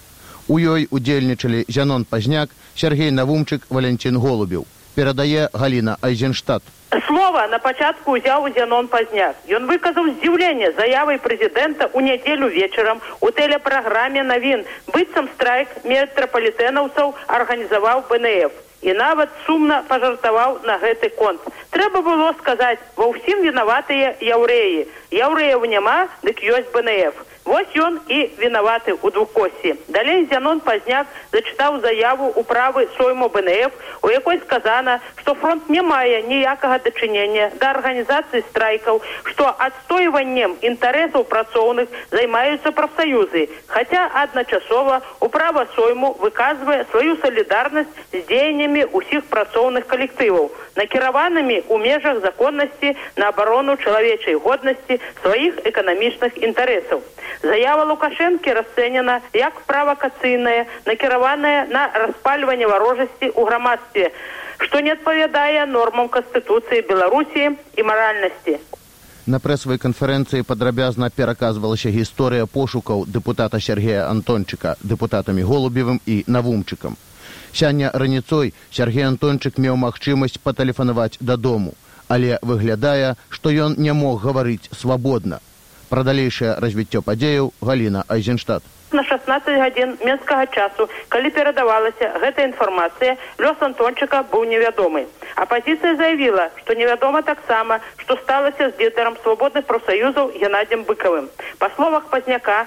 У 0.48 0.60
ёй 0.62 0.86
удзельнічалі 0.91 1.65
Зянон 1.67 2.05
Пазняк, 2.05 2.53
Сергей 2.75 3.10
Навумчык, 3.10 3.65
Валянцін 3.69 4.22
Голубіў. 4.22 4.67
Перадае 4.93 5.50
Галіна 5.51 5.98
Айзенштадт. 6.01 6.62
Слова 7.07 7.48
на 7.48 7.57
пачатку 7.57 8.13
ўзяў 8.19 8.45
Зянон 8.53 8.86
Пазняк. 8.88 9.34
Ён 9.50 9.65
выказаў 9.65 10.13
здзіўленне 10.13 10.77
заявай 10.77 11.17
прэзідэнта 11.17 11.89
ў 11.89 12.05
нядзелю 12.05 12.53
вечарам 12.53 13.01
у 13.17 13.34
тэлепраграме 13.34 14.22
навін. 14.29 14.62
Быццам 14.93 15.25
страйк 15.34 15.74
метрапалітэнаўцаў 15.89 17.17
арганізаваў 17.39 18.05
БНФ 18.13 18.64
і 18.86 18.94
нават 18.94 19.30
сумна 19.46 19.82
пажартаваў 19.89 20.60
на 20.70 20.77
гэты 20.77 21.10
конт. 21.18 21.42
Трэба 21.74 22.01
было 22.06 22.34
сказаць, 22.39 22.80
ва 22.96 23.10
ўсім 23.10 23.42
вінаватыя 23.42 24.13
яўрэі. 24.22 24.86
Яўрэяў 25.12 25.65
няма, 25.65 25.98
дык 26.22 26.44
ёсць 26.46 26.70
БНФ. 26.70 27.18
Вось 27.45 27.75
ён 27.77 27.99
і 28.09 28.19
вінаваты 28.41 28.97
ў 28.97 29.13
двукосі. 29.13 29.77
Далей 29.93 30.25
Зянон 30.25 30.59
Пазняк 30.65 31.05
зачытаў 31.29 31.77
заяву 31.85 32.33
ў 32.33 32.41
правы 32.41 32.89
сойму 32.97 33.29
БНФ, 33.29 33.69
у 34.01 34.09
якой 34.09 34.41
сказана, 34.41 34.97
што 35.21 35.35
фронт 35.37 35.69
не 35.69 35.83
мае 35.85 36.25
ніякага 36.25 36.79
дачынення 36.81 37.51
да 37.61 37.69
арганізацыі 37.77 38.41
страйкаў, 38.49 38.97
што 39.29 39.53
адстойваннем 39.61 40.57
інтарэсаў 40.65 41.29
працоўных 41.29 41.85
займаюцца 42.09 42.73
прафсаюзы. 42.73 43.45
Хаця 43.69 44.09
адначасова 44.25 45.01
управа 45.21 45.67
сойму 45.75 46.17
выказвае 46.17 46.81
сваю 46.89 47.13
салідарнасць 47.21 47.93
з 48.09 48.25
дзеяннямі 48.25 48.89
ўсіх 48.89 49.29
працоўных 49.29 49.85
калектываў, 49.85 50.49
накіраванымі 50.81 51.61
ў 51.69 51.77
межах 51.77 52.25
законнасці 52.25 52.97
на 53.21 53.29
абарону 53.29 53.77
чалавечай 53.77 54.33
годнасці 54.33 54.97
сваіх 55.21 55.61
эканамічных 55.61 56.41
інтарэсаў. 56.41 57.05
Заява 57.42 57.84
Лукашэнкі 57.92 58.54
расцэнена 58.54 59.22
як 59.34 59.60
правакацыйная, 59.68 60.68
накіраваная 60.86 61.68
на 61.68 61.89
распальванне 62.06 62.68
варожасці 62.68 63.32
ў 63.32 63.42
грамадстве, 63.46 64.12
што 64.60 64.80
не 64.80 64.96
адпавядае 64.96 65.65
нормам 65.65 66.08
Канстытуцыі 66.10 66.88
Беларусі 66.88 67.51
і 67.75 67.82
маральнасці. 67.84 68.60
На 69.25 69.39
прэсавай 69.42 69.80
канферэнцыі 69.82 70.46
падрабязна 70.46 71.10
пераказвалася 71.10 71.89
гісторыя 71.89 72.46
пошукаў 72.46 73.08
дэпутата 73.10 73.58
Сергея 73.58 74.06
Антончыка 74.10 74.75
дэпутатамі 74.86 75.42
голубевым 75.42 75.98
і 76.06 76.22
навумчыкам. 76.27 76.94
Сяння 77.51 77.89
раніцой 77.94 78.54
Сергей 78.70 79.08
Антончык 79.08 79.58
меў 79.58 79.82
магчымасць 79.82 80.38
патэлефанаваць 80.44 81.18
дадому, 81.20 81.74
але 82.08 82.38
выглядае, 82.42 83.15
што 83.30 83.50
ён 83.50 83.82
не 83.82 83.94
мог 83.94 84.22
гаварыць 84.22 84.70
свабодна. 84.70 85.42
Пра 85.89 86.04
далейшае 86.04 86.56
развіццё 86.60 87.01
падзеяў 87.06 87.51
Галіна 87.62 88.04
Айзенштадт. 88.10 88.63
На 88.92 89.04
16 89.04 89.58
гадзін 89.60 89.98
менскага 90.06 90.46
часу, 90.46 90.88
калі 91.10 91.30
перадавалася 91.30 92.10
гэта 92.22 92.46
інфармацыя, 92.48 93.18
лёс 93.44 93.58
Антончыка 93.60 94.24
быў 94.32 94.46
невядомы. 94.46 95.06
Апазіцыя 95.36 95.96
заявіла, 96.00 96.50
што 96.62 96.74
невядома 96.80 97.22
таксама, 97.22 97.80
што 97.98 98.15
сталася 98.24 98.70
з 98.72 98.80
лідарам 98.80 99.18
свабодных 99.24 99.65
прафсаюзаў 99.65 100.32
Геннадзем 100.39 100.86
быкавым. 100.88 101.27
Па 101.60 101.70
словах 101.75 102.08
пазняка, 102.13 102.65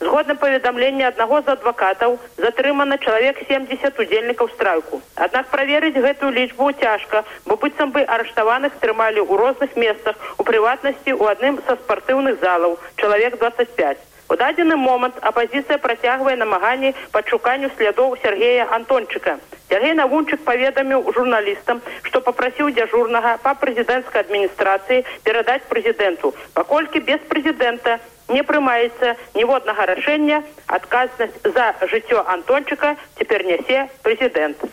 Згодна 0.00 0.34
паведамлення 0.34 1.08
аднаго 1.08 1.40
з 1.42 1.52
адвакатаў 1.52 2.18
затрымана 2.36 2.98
чалавек 2.98 3.38
70 3.48 4.00
удзельнікаў 4.04 4.50
страйку. 4.54 5.00
Аднак 5.26 5.48
праверыць 5.52 6.02
гэтую 6.06 6.30
лічбу 6.36 6.72
цяжка, 6.72 7.24
бо 7.46 7.56
быццам 7.56 7.94
бы 7.96 8.02
арыштаваных 8.16 8.76
трымалі 8.82 9.20
ў 9.24 9.32
розных 9.40 9.76
месцах, 9.76 10.16
у 10.38 10.44
прыватнасці 10.44 11.16
ў 11.16 11.32
адным 11.32 11.60
са 11.66 11.78
спартыўных 11.80 12.40
залаў 12.40 12.78
чалавек 12.96 13.38
25. 13.40 14.04
У 14.28 14.34
дадзены 14.34 14.76
момант 14.76 15.20
апазіцыя 15.22 15.78
працягвае 15.78 16.34
намаганні 16.36 16.94
па 17.12 17.22
шуканню 17.30 17.70
слядоў 17.76 18.16
Сергея 18.22 18.66
Антончыка. 18.78 19.38
Сергей 19.70 19.94
Навунчык 19.98 20.42
паведаміў 20.48 21.12
журналістам, 21.14 21.80
што 22.02 22.20
папрасіў 22.26 22.74
дзяжурнага 22.74 23.38
па 23.46 23.54
прэзідэнцкай 23.62 24.26
адміністрацыі 24.26 25.06
перадаць 25.22 25.62
прэзідэнту, 25.70 26.34
паколькі 26.58 27.02
без 27.06 27.22
прэзідэнта 27.30 27.98
не 28.28 28.42
прымаецца 28.42 29.14
ніводнага 29.34 29.86
рашэння 29.92 30.42
адказнасць 30.66 31.38
за 31.44 31.66
жыццё 31.92 32.24
антончыка 32.26 32.96
цяпер 33.18 33.46
нясе 33.46 33.86
прэзідэнт. 34.02 34.66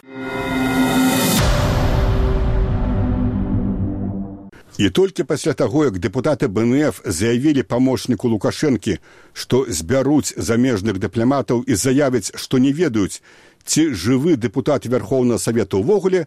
І 4.78 4.90
толькі 4.90 5.24
пасля 5.24 5.54
таго 5.54 5.86
як 5.86 6.02
дэпутаты 6.02 6.50
бнф 6.50 7.06
заявілі 7.06 7.62
памочніку 7.62 8.28
лукашэнкі 8.34 8.98
што 9.34 9.66
збяруць 9.70 10.34
замежных 10.34 10.98
дыпламатаў 10.98 11.62
і 11.70 11.78
заявяць 11.78 12.34
што 12.34 12.58
не 12.58 12.74
ведаюць 12.74 13.22
ці 13.70 13.94
жывы 13.94 14.34
дэпутат 14.36 14.90
вярхоўнага 14.90 15.38
савета 15.38 15.78
ўвогуле 15.78 16.26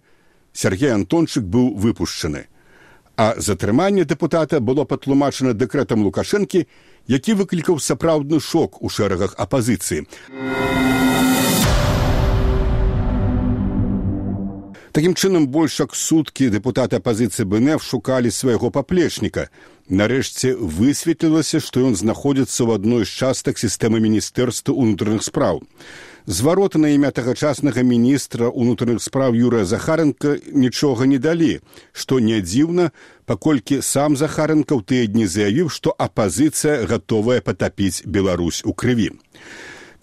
сергей 0.55 0.95
антончык 0.95 1.43
быў 1.43 1.75
выпушчаны 1.75 2.47
а 3.17 3.35
затрыманне 3.37 4.05
дэпутата 4.05 4.61
было 4.61 4.85
патлумачана 4.85 5.53
дэкрэтам 5.55 6.05
лукашэнкі 6.05 6.67
які 7.07 7.35
выклікаў 7.41 7.81
сапраўдны 7.81 8.41
шок 8.41 8.83
у 8.83 8.89
шэрагах 8.91 9.35
апазіцыі. 9.39 10.07
Такім 14.97 15.13
чынам 15.13 15.45
больш 15.53 15.75
як 15.83 15.93
суткі 15.93 16.47
дэпутаты 16.49 16.97
апазіцыі 16.97 17.45
БНФ 17.45 17.83
шукалі 17.85 18.31
свайго 18.33 18.71
паплечніка. 18.73 19.53
Нарэшце 19.93 20.55
высветлілася, 20.57 21.61
што 21.61 21.85
ён 21.85 21.93
знаходзіцца 22.01 22.65
ў 22.65 22.81
адной 22.81 23.05
з 23.05 23.13
частак 23.13 23.61
сістэмы 23.61 24.01
міністэрства 24.01 24.73
ўнутраных 24.73 25.21
спраў. 25.21 25.61
Звароты 26.25 26.81
на 26.81 26.97
імя 26.97 27.13
тагачаснага 27.13 27.85
міністра 27.85 28.49
ўнутраных 28.49 29.05
спраў 29.05 29.37
Юрыя 29.37 29.69
Захаренко 29.69 30.41
нічога 30.49 31.05
не 31.05 31.21
далі, 31.21 31.61
што 31.93 32.17
не 32.17 32.41
дзіўна, 32.41 32.89
паколькі 33.29 33.85
сам 33.85 34.17
Захаренко 34.17 34.81
ў 34.81 34.83
тыя 34.89 35.05
дні 35.13 35.29
заявіў, 35.29 35.69
што 35.69 35.93
апазіцыя 35.93 36.89
гатовая 36.89 37.45
патапіць 37.45 38.01
Беларусь 38.09 38.65
у 38.65 38.73
крыві. 38.73 39.13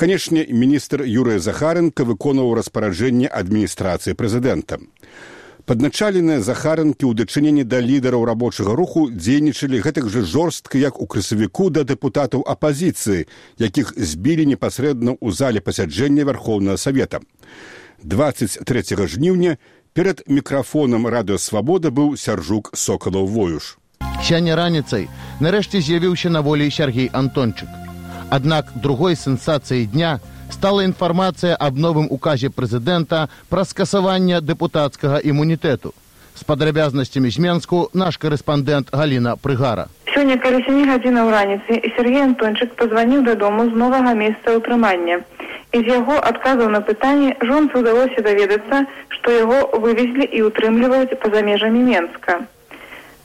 Канешне, 0.03 0.45
міністр 0.49 1.07
Юрыя 1.07 1.39
Захаренко 1.39 2.03
выконваў 2.03 2.57
распараджэнне 2.59 3.29
адміністрацыі 3.31 4.17
прэзідэнта. 4.19 4.83
Падначаленыя 5.63 6.43
захаранкі 6.43 7.07
ў 7.07 7.15
дачыненні 7.23 7.63
да 7.63 7.79
лідараў 7.79 8.25
рабочага 8.27 8.75
руху 8.75 9.07
дзейнічалі 9.07 9.79
гэтак 9.79 10.09
жа 10.11 10.25
жорстка, 10.27 10.75
як 10.75 10.99
у 10.99 11.07
красавіку 11.07 11.69
да 11.71 11.87
дэпутатаў 11.87 12.43
апазіцыі, 12.43 13.31
якіх 13.63 13.95
збілі 13.95 14.43
непасрэдна 14.51 15.15
ў 15.15 15.31
зале 15.31 15.63
пасяджэння 15.63 16.27
вярхоўнага 16.27 16.75
савета. 16.75 17.23
23 18.03 19.07
жніўня 19.07 19.55
перад 19.95 20.27
мікрафонам 20.27 21.07
радыёсвабода 21.07 21.95
быў 21.95 22.19
сяржук 22.19 22.75
сокалаў 22.75 23.31
воюш. 23.31 23.79
Сяне 24.19 24.59
раніцай 24.59 25.07
нарэшце 25.39 25.79
з'явіўся 25.79 26.27
на 26.27 26.43
волі 26.43 26.67
Сергей 26.67 27.07
Антончык. 27.07 27.92
Аднак 28.33 28.65
другой 28.73 29.15
сенсацыяй 29.15 29.85
дня 29.85 30.19
стала 30.49 30.81
інфармацыя 30.81 31.53
аб 31.53 31.77
новым 31.77 32.07
указе 32.09 32.49
прэзідэнта 32.49 33.29
пра 33.51 33.61
скасаванне 33.61 34.41
дэпутацкага 34.41 35.19
імунітэту. 35.21 35.93
З 36.33 36.41
падрабязнасцямі 36.49 37.29
з 37.29 37.37
Менску 37.45 37.81
наш 37.93 38.17
карэспандэнт 38.17 38.89
Галіна 38.89 39.35
Прыгара. 39.37 39.85
Сёння 40.09 40.41
калі 40.41 40.65
сямі 40.65 40.89
гадзінаў 40.89 41.29
раніцы 41.29 41.77
Сергей 41.93 42.25
Антончык 42.25 42.73
пазваніў 42.81 43.21
дадому 43.21 43.69
з 43.69 43.77
новага 43.77 44.17
месца 44.17 44.57
ўтрымання. 44.57 45.21
І 45.69 45.85
з 45.85 45.87
яго 45.93 46.17
адказаў 46.17 46.73
на 46.73 46.81
пытанне 46.81 47.37
жонцы 47.37 47.85
ўдалося 47.85 48.25
даведацца, 48.25 48.89
што 49.13 49.29
яго 49.29 49.77
вывезлі 49.77 50.25
і 50.25 50.49
ўтрымліваюць 50.49 51.21
па-за 51.21 51.45
межамі 51.45 51.85
Менска. 51.85 52.41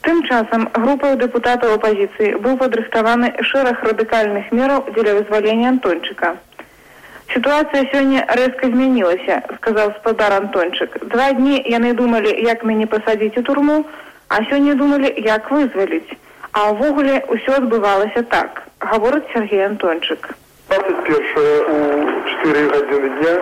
Тым 0.05 0.21
часам 0.23 0.61
групаў 0.73 1.17
дэпутатаў 1.21 1.73
апазіцыі 1.77 2.37
быў 2.43 2.55
падрыхтаваны 2.61 3.31
шэраг 3.49 3.83
радыкальных 3.87 4.51
мераў 4.59 4.85
дзеля 4.95 5.15
вызвалення 5.19 5.67
антончыка. 5.75 6.37
Сітуацыя 7.33 7.83
сёння 7.91 8.23
рэзка 8.39 8.71
змянілася, 8.71 9.41
сказаў 9.57 9.91
спадар 9.99 10.33
антончык. 10.39 10.97
Два 11.13 11.27
дні 11.33 11.61
яны 11.67 11.93
думалі, 11.93 12.31
як 12.47 12.63
мяне 12.63 12.87
пасадзіць 12.87 13.37
у 13.37 13.43
турму, 13.43 13.85
а 14.29 14.41
сёння 14.49 14.73
думалі, 14.79 15.13
як 15.17 15.51
вызваліць. 15.51 16.17
А 16.51 16.71
ўвогуле 16.71 17.21
ўсё 17.29 17.59
адбывалася 17.61 18.23
так, 18.31 18.63
гаворыць 18.79 19.29
Сергей 19.33 19.65
антончык. 19.67 20.33
21 20.69 21.17
у 21.69 21.77
4 22.45 22.65
гадзіны 22.71 23.09
дня 23.19 23.33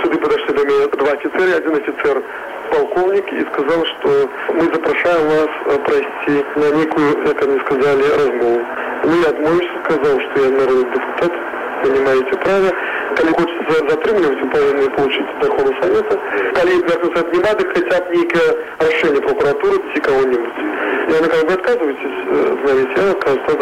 сюды 0.00 0.18
падашлі 0.22 0.52
да 0.56 0.64
мяне 0.70 0.86
два 0.96 1.12
офіцеры, 1.12 1.52
один 1.56 1.74
офіцер 1.76 2.22
полковник 2.70 3.32
и 3.32 3.40
сказал, 3.52 3.84
что 3.84 4.28
мы 4.54 4.62
запрашаем 4.72 5.28
вас 5.28 5.50
э, 5.66 5.78
пройти 5.86 6.44
на 6.56 6.70
некую, 6.76 7.24
как 7.24 7.42
они 7.42 7.58
сказали, 7.60 8.02
размову. 8.02 8.60
Ну, 9.04 9.22
я 9.22 9.28
отмовился, 9.30 9.70
сказал, 9.84 10.20
что 10.20 10.44
я 10.44 10.50
народный 10.50 10.90
депутат, 10.92 11.32
имеете 11.84 12.36
права. 12.36 12.72
калі 13.16 13.32
хочется 13.38 13.76
затрымліваць 13.88 14.40
вы 14.42 14.48
павінны 14.52 14.88
получить 14.96 15.28
доходу 15.40 15.72
совета 15.80 16.18
калі 16.58 16.72
вярнуцца 16.88 17.20
от 17.22 17.32
немады 17.34 17.64
хотя 17.72 18.00
б 18.00 18.16
нейкае 18.16 18.48
рашэнне 18.80 19.20
прокуратуры 19.26 19.78
ці 19.92 20.00
кого-нибудь 20.08 20.58
яны 21.14 21.28
как 21.34 21.46
бы 21.46 21.52
отказываетесь 21.54 22.18
знаете 22.62 22.94
я 22.96 23.14
кажется 23.24 23.56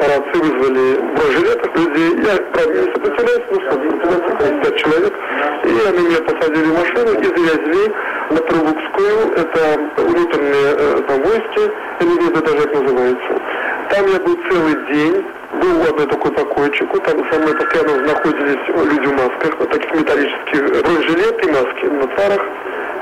парадцы 0.00 0.36
вызвали 0.44 0.86
бронежилетах 1.16 1.76
людей 1.76 2.10
я 2.26 2.36
правда 2.52 2.80
не 2.80 2.92
сопротивляюсь 2.92 3.46
ну 3.50 3.60
что 3.60 4.60
пять 4.62 4.76
человек 4.76 5.14
и 5.64 5.88
они 5.88 6.08
меня 6.08 6.20
посадили 6.28 6.64
в 6.64 6.78
машину 6.78 7.10
и 7.20 7.24
завезли 7.24 7.92
на 8.30 8.40
Прилукскую 8.42 9.32
это 9.36 9.78
внутренние 9.96 10.74
э, 10.76 11.02
там 11.06 11.22
войски 11.22 11.72
или 12.00 12.16
где-то 12.16 12.40
даже 12.42 12.68
это 12.68 12.80
называется 12.80 13.40
там 13.90 14.06
я 14.08 14.18
был 14.18 14.36
целый 14.48 14.74
день 14.92 15.24
был 15.60 15.82
одной 15.88 16.06
такой 16.06 16.32
покойчику, 16.32 16.98
там 17.00 17.18
со 17.30 17.38
мной 17.38 17.54
постоянно 17.54 18.02
находились 18.02 18.68
люди 18.68 19.06
в 19.06 19.12
масках, 19.12 19.58
вот 19.58 19.70
таких 19.70 19.94
металлических 19.94 20.82
бронежилет 20.82 21.46
и 21.46 21.50
маски 21.50 21.84
на 21.86 22.16
царах. 22.16 22.42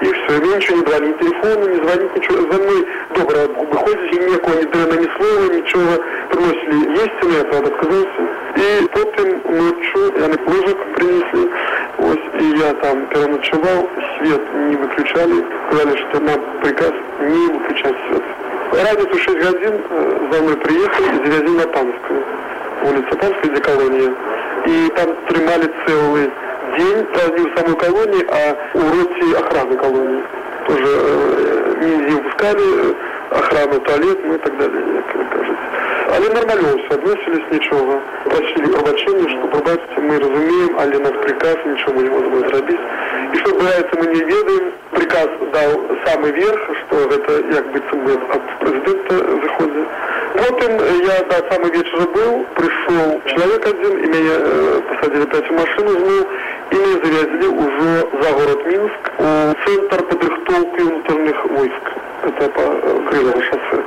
И 0.01 0.07
все, 0.07 0.41
мне 0.41 0.57
ничего 0.57 0.77
не 0.77 0.83
брали, 0.83 1.07
ни 1.07 1.13
телефона, 1.13 1.65
не 1.65 1.77
звонить, 1.77 2.17
ничего. 2.17 2.53
За 2.53 2.59
мной 2.63 2.87
добро 3.15 3.39
выходит, 3.71 4.13
и 4.13 4.19
никакого 4.19 4.55
ни 4.55 4.65
дрена, 4.65 4.97
ни 4.97 5.09
слова, 5.17 5.53
ничего. 5.53 6.05
Приносили 6.31 6.91
есть, 6.99 7.23
но 7.23 7.31
я, 7.31 7.45
правда, 7.45 7.69
отказался. 7.69 8.23
И 8.57 8.89
потом 8.93 9.29
ночью, 9.57 10.13
я 10.19 10.29
на 10.29 10.53
ложек 10.53 10.79
принесли, 10.95 11.51
вот, 11.99 12.19
и 12.41 12.45
я 12.59 12.75
там 12.75 13.07
переночевал, 13.07 13.89
свет 14.19 14.43
не 14.69 14.77
выключали, 14.77 15.45
сказали, 15.69 15.97
что 15.97 16.21
нам 16.21 16.41
приказ 16.63 16.93
не 17.21 17.53
выключать 17.53 17.97
свет. 18.09 18.23
Разницу 18.73 19.19
6 19.19 19.39
годин 19.39 19.81
э, 19.91 20.19
за 20.33 20.43
мной 20.43 20.57
приехали 20.57 21.07
и 21.07 21.31
завезли 21.31 21.57
на 21.57 21.67
Панскую 21.69 22.25
улица 22.85 23.17
Панская, 23.17 23.51
где 23.51 23.61
колония. 23.61 24.13
И 24.67 24.89
там 24.97 25.15
тримали 25.29 25.71
целый 25.87 26.31
день, 26.77 27.07
правда, 27.13 27.39
не 27.39 27.51
в 27.51 27.59
самой 27.59 27.77
колонии, 27.77 28.27
а 28.29 28.57
у 28.75 28.81
роте 28.81 29.39
охраны 29.39 29.77
колонии. 29.77 30.23
Тоже 30.67 30.87
э, 30.87 31.75
не 31.81 32.13
выпускали 32.15 32.95
охрану, 33.31 33.81
туалет, 33.81 34.19
ну 34.25 34.35
и 34.35 34.39
так 34.39 34.57
далее, 34.57 35.03
как 35.13 35.29
кажется. 35.31 35.55
Але 36.17 36.29
нормально 36.29 36.79
все 36.79 36.95
относились, 36.95 37.45
ничего. 37.51 38.01
Просили 38.25 38.67
пробачения, 38.67 39.29
что 39.31 39.49
пробачьте, 39.49 40.01
мы 40.01 40.19
разумеем, 40.19 40.77
але 40.79 40.99
наш 40.99 41.13
приказ, 41.23 41.57
ничего 41.65 41.93
мы 41.95 42.03
не 42.03 42.11
можем 42.11 42.39
зробить. 42.49 42.81
И 43.33 43.37
что 43.39 43.55
нравится, 43.57 43.99
мы 43.99 44.07
не 44.07 44.21
ведаем. 44.21 44.73
Приказ 44.93 45.29
дал 45.53 45.71
самый 46.07 46.31
верх, 46.33 46.61
что 46.87 46.97
это, 47.17 47.33
як 47.53 47.67
бы, 47.73 47.81
от 48.33 48.59
президента 48.61 49.15
заходит. 49.43 49.89
Потом 50.35 50.71
я 51.03 51.23
до 51.25 51.53
самого 51.53 51.73
вечера 51.73 52.07
был, 52.07 52.47
пришел 52.55 53.21
человек 53.27 53.67
один, 53.67 53.99
и 53.99 54.07
меня 54.07 54.37
э, 54.39 54.81
посадили 54.89 55.23
опять 55.23 55.49
в 55.49 55.53
ну, 56.71 56.79
меня 56.79 56.99
завезли 57.05 57.47
уже 57.49 58.09
за 58.23 58.33
город 58.33 58.67
Минск, 58.67 59.13
в 59.19 59.55
центр 59.67 60.03
подрыхтовки 60.05 60.81
внутренних 60.81 61.45
войск. 61.47 61.93
Это 62.23 62.49
по 62.51 62.61
э, 62.61 63.01
Крылово 63.11 63.43
шоссе. 63.43 63.83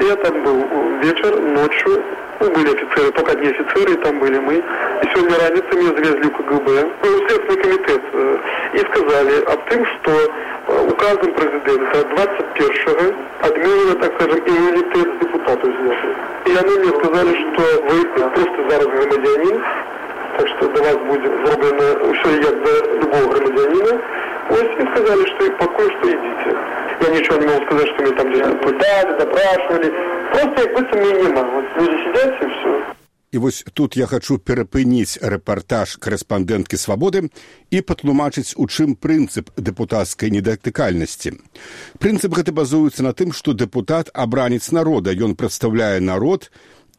Я 0.00 0.16
там 0.16 0.42
был 0.42 0.64
вечер, 1.02 1.36
ночью, 1.40 2.02
ну, 2.40 2.50
были 2.50 2.74
офицеры, 2.74 3.12
только 3.12 3.32
одни 3.32 3.48
офицеры, 3.48 3.94
там 3.98 4.18
были 4.18 4.38
мы. 4.38 4.54
И 4.56 5.06
сегодня 5.14 5.38
раницей 5.38 5.78
меня 5.78 5.90
завезли 5.90 6.28
в 6.28 6.36
КГБ, 6.36 6.88
в 7.02 7.28
Следственный 7.28 7.62
комитет, 7.62 8.02
э, 8.12 8.38
и 8.74 8.78
сказали 8.78 9.42
о 9.44 9.56
том, 9.56 9.86
что 9.86 10.10
э, 10.10 10.88
указом 10.90 11.32
президента 11.34 11.98
21-го 12.00 13.14
отменено, 13.46 13.94
так 14.00 14.12
скажем, 14.14 14.40
иммунитет 14.44 15.18
депутату 15.20 15.66
снятый. 15.66 16.14
И 16.46 16.56
они 16.56 16.78
мне 16.78 16.98
сказали, 16.98 17.34
что 17.36 17.62
вы 17.84 18.04
просто 18.30 18.70
зараз 18.70 18.86
громадянин, 18.86 19.62
так 20.38 20.48
что 20.48 20.68
до 20.68 20.82
вас 20.82 20.96
будет 21.08 21.32
сделано 21.40 22.14
все 22.14 22.30
як 22.36 22.62
до 22.64 22.72
любого 23.00 23.32
громадянина. 23.32 24.02
Вот 24.50 24.64
и 24.64 24.82
сказали, 24.90 25.24
что 25.34 25.46
и 25.46 25.50
покой, 25.50 25.88
что 25.98 26.08
идите. 26.08 26.50
Я 27.00 27.08
ничего 27.08 27.36
не 27.36 27.46
могу 27.46 27.64
сказать, 27.66 27.88
что 27.88 28.02
меня 28.02 28.16
там 28.16 28.30
где-то 28.30 28.52
пытали, 28.56 29.18
допрашивали. 29.18 29.92
Просто 30.32 30.62
як 30.62 30.74
бы 30.74 30.98
меня 30.98 31.22
нема. 31.22 31.42
Вот 31.42 31.64
люди 31.78 31.96
сидят 32.04 32.42
и 32.42 32.46
все. 32.46 32.92
І 33.32 33.38
вось 33.38 33.64
тут 33.72 33.96
я 33.96 34.06
хачу 34.06 34.36
перапыніць 34.36 35.16
рэпартаж 35.24 35.96
корэспандэнткі 36.04 36.76
свабоды 36.76 37.30
і 37.72 37.80
патлумачыць 37.80 38.52
у 38.60 38.68
чым 38.68 38.92
прынцып 38.92 39.48
дэпутацкай 39.56 40.28
недатыкальнасці. 40.36 41.32
Прынцып 41.96 42.36
гэты 42.36 42.52
базуецца 42.52 43.00
на 43.08 43.16
тым, 43.16 43.32
што 43.32 43.56
дэпутат 43.56 44.12
абраніц 44.12 44.68
народа, 44.76 45.16
ён 45.16 45.32
прадстаўляе 45.32 46.04
народ 46.04 46.50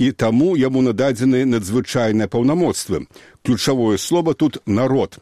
і 0.01 0.09
таму 0.09 0.57
яму 0.57 0.81
нададзены 0.81 1.45
надзвычайныя 1.45 2.25
паўнамоцтвы. 2.25 3.05
Ключавое 3.43 3.97
слова 3.97 4.33
тут 4.33 4.61
народ. 4.65 5.19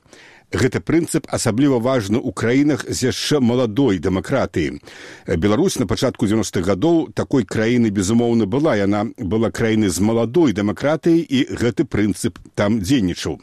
Гэты 0.53 0.77
прынцып 0.83 1.25
асабліва 1.31 1.79
важны 1.81 2.19
ў 2.21 2.29
краінах 2.37 2.83
з 2.85 3.09
яшчэ 3.09 3.39
маладой 3.41 3.97
дэмакратыі. 3.97 4.77
Беларусь 5.25 5.79
на 5.79 5.87
пачатку 5.87 6.29
90-х 6.29 6.61
гадоў 6.61 7.09
такой 7.17 7.49
краіны 7.49 7.89
безумоўна 7.89 8.45
была 8.45 8.75
яна 8.77 9.09
была 9.17 9.49
краіны 9.49 9.89
з 9.89 9.97
маладой 10.05 10.53
дэмакратыяй 10.53 11.25
і 11.25 11.39
гэты 11.49 11.87
прынцып 11.89 12.37
там 12.53 12.77
дзейнічаў. 12.83 13.41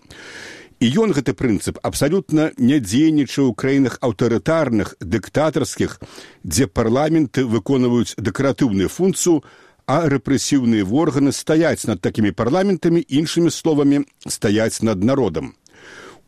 І 0.78 0.86
ён 0.94 1.10
гэты 1.10 1.34
прынцып 1.34 1.82
абсалютна 1.82 2.52
не 2.54 2.78
дзейнічаў 2.78 3.50
у 3.50 3.54
краінах 3.58 3.98
аўтарытарных 3.98 4.94
дыктатарскіх, 5.02 5.98
дзе 6.46 6.70
парламенты 6.70 7.42
выконваюць 7.50 8.14
дэкаратыўную 8.14 8.86
функцыю, 8.86 9.42
а 9.88 10.04
рэпрэсіўныя 10.12 10.84
органы 10.84 11.32
стаяць 11.32 11.88
над 11.88 12.04
такімі 12.04 12.36
парламентамі 12.36 13.00
іншымі 13.00 13.50
словамі 13.50 14.04
стаяць 14.28 14.84
над 14.84 15.02
народам 15.02 15.54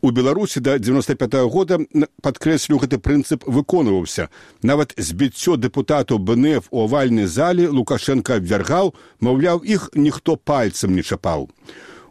у 0.01 0.09
беларусі 0.09 0.59
до 0.59 0.79
девяносто 0.79 1.15
пятого 1.15 1.49
года 1.49 1.77
падкрэслю 2.25 2.81
гэты 2.81 2.97
прынцып 2.97 3.45
выконваўся 3.45 4.29
нават 4.65 4.97
збіццё 4.97 5.61
дэпутатаў 5.61 6.17
бнф 6.17 6.73
у 6.73 6.89
авальнай 6.89 7.29
зале 7.29 7.69
лукашенко 7.69 8.41
абвяргаў 8.41 8.95
маўляў 9.21 9.61
іх 9.61 9.89
ніхто 9.93 10.37
пальцам 10.41 10.97
не 10.97 11.05
чапаў 11.05 11.49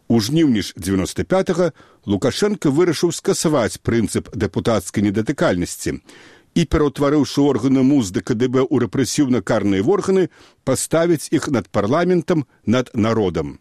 у 0.06 0.20
жніўні 0.20 0.62
ж 0.62 0.74
девяносто 0.76 1.24
пятого 1.26 1.72
лукашенко 2.06 2.70
вырашыў 2.70 3.10
скасаваць 3.10 3.82
прынцып 3.82 4.30
дэпутацкай 4.38 5.02
недатыкальнасці 5.10 5.98
і 6.54 6.66
пераўтварыўшы 6.66 7.40
органы 7.40 7.82
муз 7.86 8.10
дкдб 8.10 8.66
у 8.66 8.82
рэпрэсіўна 8.84 9.40
карныя 9.42 9.82
органы 9.82 10.28
паставіць 10.64 11.30
іх 11.30 11.48
над 11.48 11.68
парламентам 11.68 12.46
над 12.66 12.90
народам. 12.94 13.58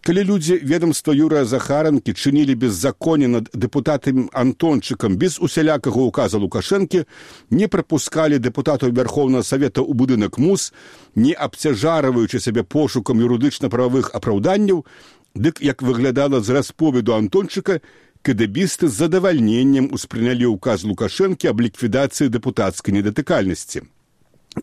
Калі 0.00 0.22
людзі 0.24 0.56
ведомства 0.62 1.12
юрыя 1.12 1.44
захаранкі 1.44 2.14
чынілі 2.14 2.54
беззаконне 2.54 3.26
над 3.28 3.50
дэпутатам 3.52 4.30
антончыкам 4.32 5.18
без 5.18 5.40
усялякага 5.42 5.98
указа 5.98 6.38
лукашэнкі 6.38 7.02
не 7.50 7.66
прапускалі 7.66 8.38
дэпутатаў 8.38 8.94
вярхоўнага 8.94 9.42
савета 9.42 9.82
ў 9.82 9.92
будынак 9.98 10.38
мус 10.38 10.70
не 11.18 11.34
абцяжараваючы 11.34 12.38
сябе 12.38 12.62
пошукам 12.62 13.18
юрыдычна 13.18 13.68
прававых 13.74 14.14
апраўданняў 14.14 14.86
дык 15.34 15.60
як 15.60 15.82
выглядала 15.82 16.40
з 16.40 16.54
расповеду 16.54 17.18
антончыка 17.18 17.82
кдэбісты 18.22 18.88
з 18.88 18.94
задавальненнем 19.04 19.90
успрынялі 19.92 20.50
ўказ 20.54 20.84
лукашэнкі 20.84 21.48
аб 21.50 21.62
ліквідацыі 21.66 22.32
дэпутацкай 22.32 22.94
недатыкальнасці. 22.98 23.86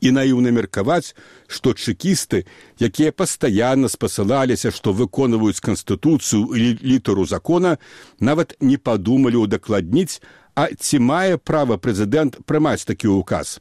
І 0.02 0.12
наіўна 0.12 0.52
меркаваць 0.52 1.16
што 1.48 1.72
чэкісты 1.74 2.44
якія 2.82 3.12
пастаянна 3.16 3.88
спасылаліся 3.88 4.72
што 4.76 4.92
выконваюць 4.92 5.64
канстытуцыю 5.64 6.52
і 6.52 6.76
літару 6.82 7.26
закона 7.26 7.78
нават 8.20 8.58
не 8.60 8.78
падумалі 8.78 9.46
ўдакладніць 9.46 10.20
а 10.56 10.68
ці 10.74 11.00
мае 11.00 11.38
права 11.38 11.78
прэзідэнт 11.78 12.44
прымаць 12.48 12.88
такі 12.88 13.12
ўказ. 13.22 13.60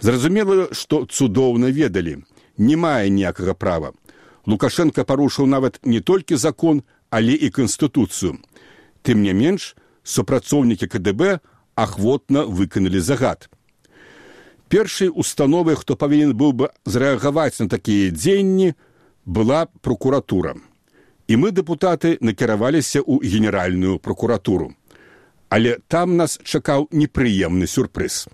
Зразумела 0.00 0.70
што 0.72 1.04
цудоўна 1.06 1.70
ведалі 1.70 2.22
не 2.58 2.76
мае 2.76 3.10
ніякага 3.10 3.54
права. 3.54 3.92
Лукашенко 4.46 5.04
парушыў 5.04 5.46
нават 5.46 5.78
не 5.84 6.00
толькі 6.00 6.40
закон 6.40 6.82
але 7.10 7.34
і 7.34 7.50
канстытуцыю 7.50 8.38
тым 9.02 9.22
не 9.22 9.32
менш 9.32 9.74
супрацоўнікі 10.02 10.88
кДб 10.88 11.38
ахвотна 11.74 12.44
выканалі 12.44 13.00
загад. 13.00 13.48
Першай 14.68 15.08
установай 15.08 15.76
хто 15.76 15.96
павінен 15.96 16.34
быў 16.36 16.52
бы 16.52 16.68
зрэагаваць 16.84 17.60
на 17.60 17.68
такія 17.68 18.10
дзеянні 18.10 18.74
была 19.24 19.68
прокуратура. 19.80 20.56
І 21.28 21.36
мы 21.36 21.52
дэпутаты 21.52 22.16
накіраваліся 22.20 23.00
ў 23.04 23.20
генеральную 23.20 23.98
прокуратуру. 23.98 24.72
Але 25.48 25.78
там 25.88 26.16
нас 26.16 26.40
чакаў 26.44 26.88
непрыемны 26.92 27.66
сюрпрыз. 27.66 28.28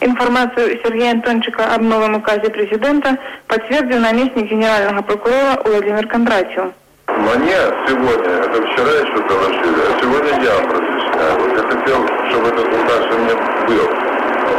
Информацию 0.00 0.78
Сергея 0.84 1.12
Антончика 1.12 1.74
об 1.74 1.82
новом 1.82 2.14
указе 2.14 2.50
президента 2.50 3.18
подтвердил 3.48 3.98
наместник 3.98 4.50
генерального 4.50 5.02
прокурора 5.02 5.62
Владимир 5.64 6.06
Кондратьев. 6.06 6.72
Мне 7.16 7.56
сегодня, 7.86 8.32
это 8.42 8.60
вчера 8.66 8.90
еще 8.90 9.18
доложили, 9.28 9.80
а 9.86 10.00
сегодня 10.00 10.32
я 10.42 10.54
разъясняю. 10.66 11.34
Вот 11.40 11.52
я 11.56 11.62
хотел, 11.62 12.06
чтобы 12.28 12.48
этот 12.48 12.66
указ 12.66 13.02
у 13.10 13.18
меня 13.18 13.36
был. 13.68 13.88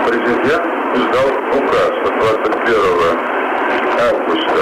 Президент 0.07 0.65
издал 0.95 1.29
указ 1.51 1.91
от 2.05 2.13
21 2.19 3.35
августа 3.99 4.61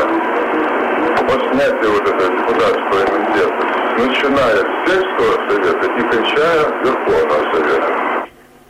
о 1.21 1.53
снятии 1.53 1.87
вот 1.87 2.07
этого 2.07 2.29
депутатского 2.37 2.99
иммунитета, 3.05 3.63
начиная 3.97 4.57
с 4.57 4.89
сельского 4.89 5.33
совета 5.49 5.85
и 5.85 6.01
кончая 6.01 6.61
Верховного 6.83 7.43
совета. 7.53 7.89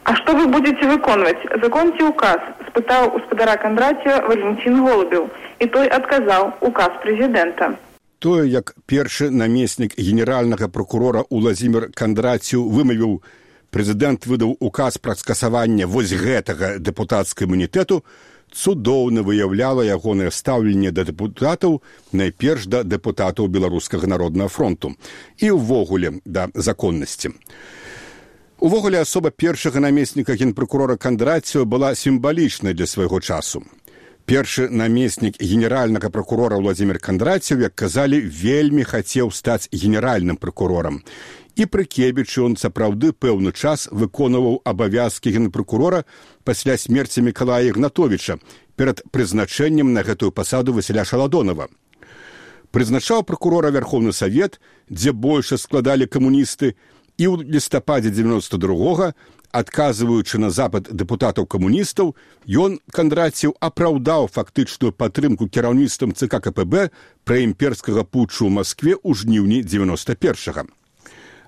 А 0.03 0.15
что 0.15 0.33
вы 0.33 0.47
будете 0.47 0.85
выконваць? 0.85 1.37
Законце 1.61 2.03
указ, 2.03 2.39
спытаў 2.67 3.11
гаспадара 3.11 3.55
Кандрація 3.55 4.21
Валентин 4.27 4.85
Голубеў, 4.85 5.29
і 5.59 5.65
той 5.65 5.87
адказаў 5.87 6.53
указ 6.59 6.91
прэзідэнта. 7.01 7.75
Тое, 8.23 8.47
як 8.47 8.71
першы 8.87 9.27
намеснік 9.29 9.99
генеральнага 9.99 10.69
прокурора 10.71 11.25
Уладзімир 11.27 11.89
Кандраціў 11.91 12.69
вымавіў, 12.71 13.17
прэзідэнт 13.75 14.23
выдаў 14.31 14.53
указ 14.63 14.95
пра 14.95 15.15
скасаванне 15.19 15.83
вось 15.83 16.15
гэтага 16.15 16.79
дэпутацкага 16.79 17.49
імунітэту, 17.49 17.99
цудоўна 18.55 19.27
выяўляла 19.27 19.83
ягонае 19.83 20.31
стаўленне 20.31 20.95
да 20.95 21.03
дэпутатаў 21.03 21.81
найперш 22.15 22.71
да 22.71 22.87
дэпутатаў 22.87 23.51
беларускага 23.51 24.07
народнага 24.07 24.47
фронту 24.47 24.95
і 25.43 25.51
ўвогуле 25.59 26.23
да 26.23 26.47
законнасці. 26.55 27.35
Увогуле 28.63 29.03
асоба 29.03 29.35
першага 29.35 29.83
намесніка 29.83 30.39
генпракурора 30.39 30.95
кандраціо 30.95 31.67
была 31.67 31.91
сімвалічнай 31.91 32.71
для 32.71 32.87
свайго 32.87 33.19
часу. 33.19 33.67
Першы 34.25 34.69
намеснік 34.69 35.35
генеральнага 35.41 36.09
прокурора 36.09 36.55
Владзімир 36.55 36.99
Кандраціў, 36.99 37.59
як 37.59 37.75
казалі, 37.75 38.21
вельмі 38.23 38.83
хацеў 38.87 39.31
стаць 39.35 39.67
генеральным 39.73 40.37
прокурорам 40.37 41.03
і 41.55 41.65
прыкебічы 41.69 42.41
ён 42.47 42.55
сапраўды 42.57 43.11
пэўны 43.13 43.53
час 43.53 43.85
выконваў 43.91 44.61
абавязкі 44.65 45.29
генпракурора 45.35 46.03
пасля 46.43 46.77
смерці 46.77 47.21
мікалая 47.21 47.61
ігнатовича 47.69 48.39
перад 48.75 49.03
прызначэннем 49.11 49.93
на 49.93 50.01
гэтую 50.07 50.31
пасаду 50.31 50.73
васіля 50.73 51.05
шаладонова 51.05 51.67
прызначаў 52.71 53.21
прокурора 53.23 53.69
вярховны 53.69 54.13
савет 54.13 54.59
дзе 54.89 55.11
больше 55.11 55.61
складалі 55.61 56.09
камуністы 56.09 56.73
і 57.17 57.25
ў 57.29 57.45
лістападзе 57.45 58.09
девяносто 58.09 58.57
другога 58.57 59.13
адказваючы 59.53 60.41
на 60.41 60.49
запад 60.49 60.89
дэпутатаў 60.89 61.45
камуністаў 61.45 62.15
ён 62.49 62.79
кандраціў 62.89 63.53
апраўдаў 63.61 64.31
фактычную 64.33 64.91
падтрымку 64.97 65.45
кіраўніцтвам 65.45 66.17
цк 66.17 66.41
кпб 66.41 66.89
пра 67.23 67.37
імперскага 67.45 68.01
путчу 68.03 68.49
ў 68.49 68.51
москве 68.57 68.97
ў 68.97 69.13
жніўні 69.13 69.61
девяносто 69.61 70.17
першага. 70.17 70.65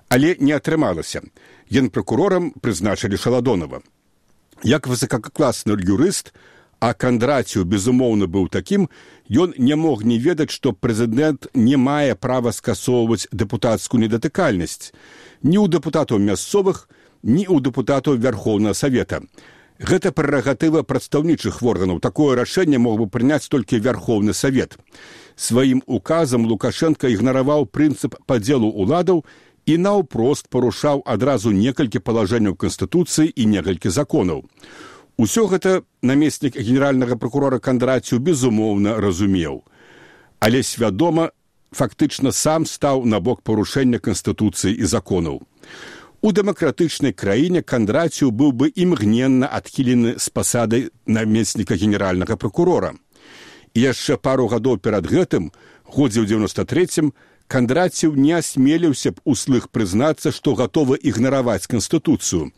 Але 0.08 0.36
не 0.38 0.54
атрымалася. 0.54 1.26
Генпракурорам 1.66 2.54
прызначылі 2.62 3.18
шаладонова 3.18 3.82
як 4.62 4.86
высокакласны 4.86 5.74
юрыст 5.74 6.32
а 6.78 6.92
кандраціў 6.92 7.64
безумоўна 7.64 8.26
быў 8.26 8.48
такім 8.48 8.88
ён 9.32 9.54
не 9.58 9.74
мог 9.74 10.04
не 10.04 10.18
ведаць 10.18 10.52
што 10.52 10.72
прэзідэнт 10.72 11.48
не 11.54 11.76
мае 11.76 12.14
права 12.14 12.52
скасоўваць 12.52 13.28
дэпутацкую 13.32 14.00
недатыкальнасць 14.04 14.92
ні 15.46 15.58
ў 15.62 15.70
дэпутатаў 15.70 16.18
мясцовых 16.18 16.88
ні 17.22 17.46
ў 17.46 17.62
дэпутатаў 17.62 18.18
вярхоўнага 18.18 18.74
савета. 18.74 19.22
Гэта 19.78 20.10
прэрагатыва 20.12 20.82
прадстаўнічых 20.82 21.60
органаў. 21.62 22.00
Такое 22.00 22.36
рашэнне 22.36 22.78
мог 22.78 22.98
бы 22.98 23.06
прыняць 23.06 23.48
толькі 23.48 23.78
вярхоўны 23.78 24.32
савет. 24.32 24.78
Сваім 25.36 25.82
указам 25.86 26.46
лукашенко 26.48 27.12
ігнараваў 27.12 27.66
прынцып 27.68 28.16
падзелу 28.26 28.72
ўладаў 28.72 29.24
і 29.66 29.76
наўпрост 29.76 30.48
парушаў 30.48 31.02
адразу 31.04 31.52
некалькі 31.52 32.00
палажэнняў 32.00 32.56
канстытуцыі 32.56 33.28
і 33.28 33.46
некалькі 33.52 33.92
законаў. 33.92 34.46
Усё 35.18 35.46
гэта 35.48 35.82
намеснік 36.02 36.56
генеральнага 36.56 37.16
прокурора 37.16 37.58
кандраціў 37.58 38.20
безумоўна 38.20 38.96
разумеў, 39.00 39.64
але 40.40 40.62
свядома 40.62 41.30
фактычна 41.76 42.32
сам 42.32 42.66
стаў 42.66 43.04
на 43.04 43.20
бок 43.20 43.42
парушэння 43.44 44.00
канстытуцыі 44.00 44.72
і 44.72 44.88
законаў. 44.88 45.42
У 46.24 46.32
дэмакратычнай 46.32 47.12
краіне 47.12 47.62
кандраціў 47.62 48.32
быў 48.32 48.52
бы 48.52 48.72
імгненна 48.72 49.46
адхілены 49.46 50.16
з 50.18 50.28
пасадай 50.32 50.88
намесніка 51.06 51.76
генеральнага 51.76 52.36
прокурора. 52.36 52.96
І 53.76 53.92
яшчэ 53.92 54.16
пару 54.16 54.48
гадоў 54.48 54.80
перад 54.80 55.04
гэтым 55.06 55.52
годзе 55.84 56.24
ў 56.24 56.26
девяносто 56.26 56.64
третьем 56.64 57.12
кандраціў 57.46 58.16
не 58.16 58.34
асмеліўся 58.34 59.12
б 59.14 59.22
услых 59.24 59.70
прызнацца 59.70 60.32
што 60.34 60.56
гатовы 60.58 60.98
ігнараваць 60.98 61.68
канстытуцыю 61.70 62.50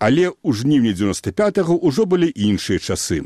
але 0.00 0.32
ў 0.32 0.50
жніўні 0.56 0.92
девяносто 0.92 1.32
пятого 1.32 1.76
ўжо 1.76 2.04
былі 2.04 2.28
іншыя 2.28 2.80
часы 2.80 3.24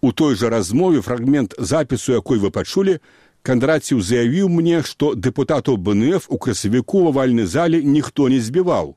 у 0.00 0.12
той 0.12 0.34
жа 0.40 0.50
размове 0.50 1.02
фрагмент 1.02 1.54
запісу 1.58 2.18
якой 2.18 2.42
вы 2.42 2.50
пачулі 2.50 2.98
кандраціў 3.42 4.00
заявіў 4.00 4.48
мне 4.48 4.82
што 4.82 5.14
дэпутатаў 5.14 5.76
бнф 5.76 6.26
у 6.28 6.38
красавіку 6.38 7.04
в 7.04 7.12
авальнай 7.12 7.46
зале 7.46 7.82
ніхто 7.82 8.28
не 8.28 8.40
збіваў 8.40 8.96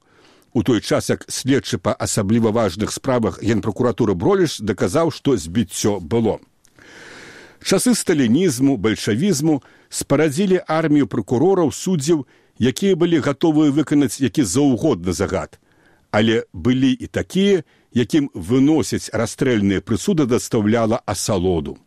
у 0.53 0.63
той 0.63 0.81
час 0.81 1.09
як 1.09 1.25
следчы 1.31 1.77
па 1.77 1.93
асабліва 1.93 2.51
важных 2.51 2.91
справах 2.91 3.41
генпракуратуры 3.43 4.13
броліш 4.15 4.59
даказаў 4.59 5.11
што 5.11 5.37
збіццё 5.37 5.99
было. 5.99 6.39
Часы 7.63 7.95
сталінізму 7.95 8.77
бальшавізму 8.77 9.61
спарадзілі 9.89 10.61
армію 10.67 11.07
прокурораў 11.07 11.71
суддзяў 11.71 12.25
якія 12.59 12.95
былі 12.95 13.21
гатовыя 13.21 13.71
выканаць 13.71 14.19
які 14.19 14.43
заўгодна 14.43 15.13
загад. 15.13 15.59
Але 16.11 16.43
былі 16.51 16.91
і 16.91 17.07
такія 17.07 17.63
якім 17.93 18.27
выносяць 18.33 19.13
расстрэльныя 19.13 19.79
прысуды 19.79 20.25
дастаўляла 20.25 20.99
асалоду 21.05 21.77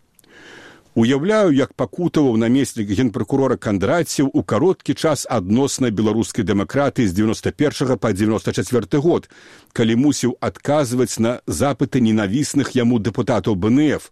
уяўляю 0.94 1.50
як 1.50 1.74
пакутаваў 1.74 2.37
намеснік 2.38 2.87
генпракурора 2.87 3.57
кандраціў 3.57 4.30
у 4.33 4.42
кароткі 4.42 4.94
час 4.94 5.26
адносна 5.26 5.90
беларускай 5.90 6.46
дэмакратыі 6.46 7.07
з 7.07 7.12
девяносто 7.12 7.50
першага 7.50 7.96
по 7.96 8.12
девяносто 8.12 8.52
четверты 8.52 9.02
год 9.02 9.28
калі 9.72 9.96
мусіў 9.98 10.38
адказваць 10.40 11.18
на 11.18 11.40
запыты 11.46 12.00
ненавісных 12.00 12.74
яму 12.78 13.02
дэпутатаў 13.02 13.59
бнф 13.59 14.11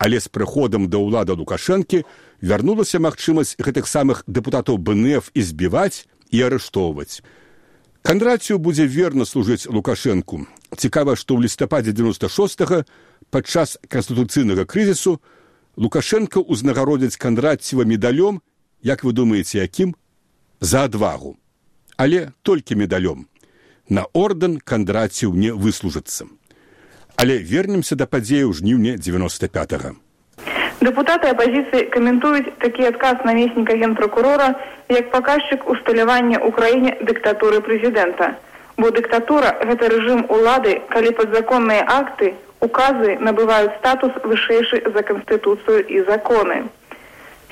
але 0.00 0.20
з 0.20 0.28
прыходам 0.28 0.88
да 0.92 1.00
ўлада 1.00 1.36
лукашэнкі 1.36 2.04
вярнулася 2.40 3.00
магчымасць 3.00 3.56
гэтых 3.56 3.88
самых 3.88 4.24
дэпутатаў 4.28 4.76
бнф 4.76 5.32
і 5.32 5.40
збіваць 5.40 6.08
і 6.32 6.40
арыштоўваць. 6.48 7.20
Кандрацію 8.02 8.58
будзе 8.58 8.86
верна 8.88 9.24
служыць 9.28 9.68
лукашэнку. 9.68 10.48
Цікава 10.72 11.16
што 11.20 11.36
ў 11.36 11.44
лістападзе 11.44 11.92
девяносто 11.92 12.32
шостого 12.32 12.84
падчас 13.28 13.76
канстытуцыйнага 13.92 14.64
крызісу 14.64 15.20
лукашенко 15.76 16.40
ўзнагародзяць 16.40 17.16
кандраціва 17.16 17.84
медалём 17.84 18.42
як 18.82 19.04
вы 19.04 19.12
думаеце 19.12 19.62
якім 19.62 19.94
за 20.60 20.84
адвагу 20.90 21.36
але 21.96 22.32
толькі 22.42 22.74
медалём 22.74 23.26
на 23.88 24.06
ордэн 24.12 24.58
кандраціў 24.58 25.34
не 25.34 25.50
выслужыцца 25.52 26.30
Але 27.20 27.36
вернемся 27.36 27.96
да 28.00 28.06
падзеі 28.06 28.48
ў 28.48 28.52
жніўня 28.56 28.92
95. 28.96 29.72
-го. 29.76 29.90
Дэпутаты 30.80 31.28
апазіцыі 31.36 31.92
каментуюць 31.92 32.52
такі 32.64 32.86
адказ 32.90 33.16
намесніка 33.24 33.76
генпракурора 33.76 34.54
як 34.88 35.10
паказчык 35.12 35.68
усталявання 35.68 36.38
ў 36.40 36.48
краіне 36.56 36.96
дыктатуры 37.04 37.60
прэзідэнта. 37.60 38.40
Бо 38.80 38.88
дыктатура 38.88 39.52
гэта 39.68 39.92
рэжым 39.92 40.24
улады, 40.32 40.80
калі 40.88 41.10
падзаконныя 41.18 41.84
акты, 41.84 42.32
указы 42.60 43.16
набываюць 43.20 43.76
статус 43.78 44.12
вышэйшы 44.24 44.82
за 44.94 45.02
канстытуцыю 45.02 45.80
і 45.86 46.02
законы. 46.08 46.62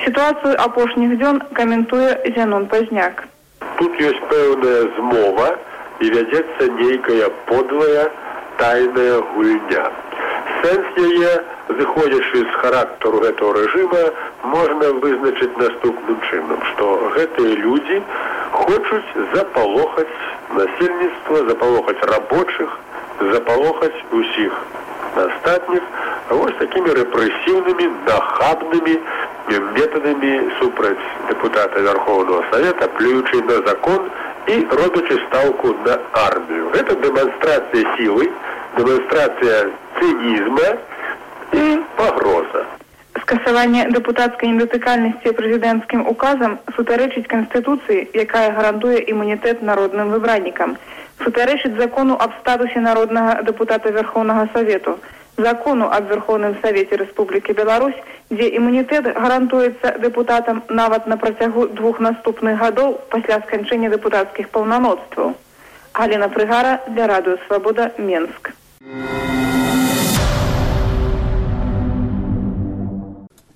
Сітуацыю 0.04 0.54
апошніх 0.62 1.18
дзён 1.18 1.40
каментуе 1.58 2.10
зянон 2.36 2.66
пазняк. 2.72 3.24
Тут 3.78 4.00
ёсць 4.00 4.22
пэўная 4.30 4.82
змова 4.98 5.48
і 6.00 6.10
вядзецца 6.14 6.68
нейкая 6.78 7.30
подлая, 7.48 8.10
тайная 8.58 9.20
гульня. 9.34 9.84
Сэнс 10.62 10.98
яе, 10.98 11.32
зыходзячы 11.78 12.42
з 12.42 12.52
характару 12.62 13.20
гэтага 13.24 13.52
рэжыма, 13.58 14.04
можна 14.54 14.92
вызначыць 15.02 15.54
наступным 15.62 16.18
чынам, 16.30 16.62
што 16.70 16.88
гэтыя 17.16 17.54
людзі 17.64 18.02
хочуць 18.52 19.26
запалохаць 19.34 20.16
насельніцтва, 20.58 21.44
запалохаць 21.50 22.02
рабочых, 22.14 22.78
запалохаць 23.20 24.04
усіх 24.12 24.52
астатніх 25.24 25.82
вось 26.30 26.54
такімі 26.60 26.94
рэпрэсіўнымі 26.98 27.86
нахабнымі 28.06 28.94
метадамі 29.76 30.32
супраць 30.60 31.06
дэпутата 31.28 31.82
вярхоўнага 31.86 32.42
савета 32.52 32.88
плюючы 32.98 33.42
на 33.50 33.60
закон 33.68 34.10
і 34.54 34.56
робячы 34.80 35.18
стаўку 35.26 35.74
на 35.86 35.98
армію 36.24 36.70
гэта 36.76 36.98
дэманстрацыя 37.04 37.96
сілы 37.96 38.28
дэманстрацыя 38.76 39.62
цынізма 39.98 40.68
і 41.52 41.64
пагроза 41.96 42.66
скасаванне 43.24 43.88
дэпутацкай 43.96 44.52
недатыкальнасці 44.52 45.34
прэзідэнцкім 45.40 46.06
указам 46.12 46.58
сутарэчыць 46.76 47.26
канстытуцыі 47.32 48.06
якая 48.24 48.46
гарантуе 48.60 49.02
імунітэт 49.14 49.64
народным 49.72 50.14
выбраннікам 50.14 50.76
сутарэчыць 51.24 51.76
закону 51.76 52.16
аб 52.18 52.34
статусе 52.40 52.80
народнага 52.80 53.42
дэпутата 53.42 53.90
вярхоўнага 53.90 54.48
савету 54.54 54.98
закону 55.38 55.88
аб 55.90 56.10
верхоўным 56.10 56.56
савеце 56.62 56.98
рэспублікі 56.98 57.54
Беларусь, 57.54 57.98
дзе 58.30 58.48
імунітэт 58.58 59.06
гарантуецца 59.14 59.94
дэпутатам 60.02 60.62
нават 60.68 61.06
на 61.06 61.16
працягу 61.16 61.68
двух 61.78 62.00
наступных 62.00 62.58
гадоў 62.58 62.98
пасля 63.14 63.38
сканчэння 63.46 63.90
дэпутацкіх 63.94 64.50
паўнамоцтваў. 64.50 65.34
Алена 65.94 66.28
Прыгара 66.28 66.80
для 66.88 67.06
радыё 67.06 67.38
свабода 67.46 67.92
Менск. 67.98 68.50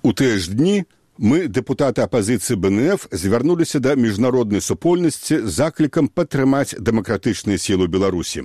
У 0.03 0.11
тыя 0.13 0.39
ж 0.39 0.51
дні 0.51 0.85
мы 1.23 1.47
дэпутаты 1.47 2.03
апазіцыі 2.03 2.59
бнф 2.59 3.07
звярнуліся 3.15 3.79
да 3.79 3.95
міжнароднай 3.95 4.61
супольнасці 4.61 5.47
заклікам 5.47 6.09
падтрымаць 6.11 6.75
дэмакратычныя 6.75 7.63
сілы 7.63 7.87
беларусі 7.87 8.43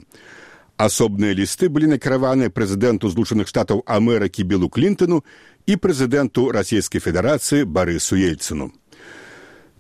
асобныя 0.78 1.34
лісты 1.34 1.74
былі 1.74 1.90
накіраваны 1.98 2.54
прэзідэнту 2.54 3.10
злучаных 3.10 3.50
штатаў 3.50 3.82
амерыкі 3.98 4.46
белу 4.46 4.70
клінтону 4.70 5.24
і 5.66 5.80
прэзідэнту 5.82 6.54
расійскай 6.54 7.02
федэрацыі 7.02 7.66
барысу 7.66 8.14
ельцыну 8.14 8.70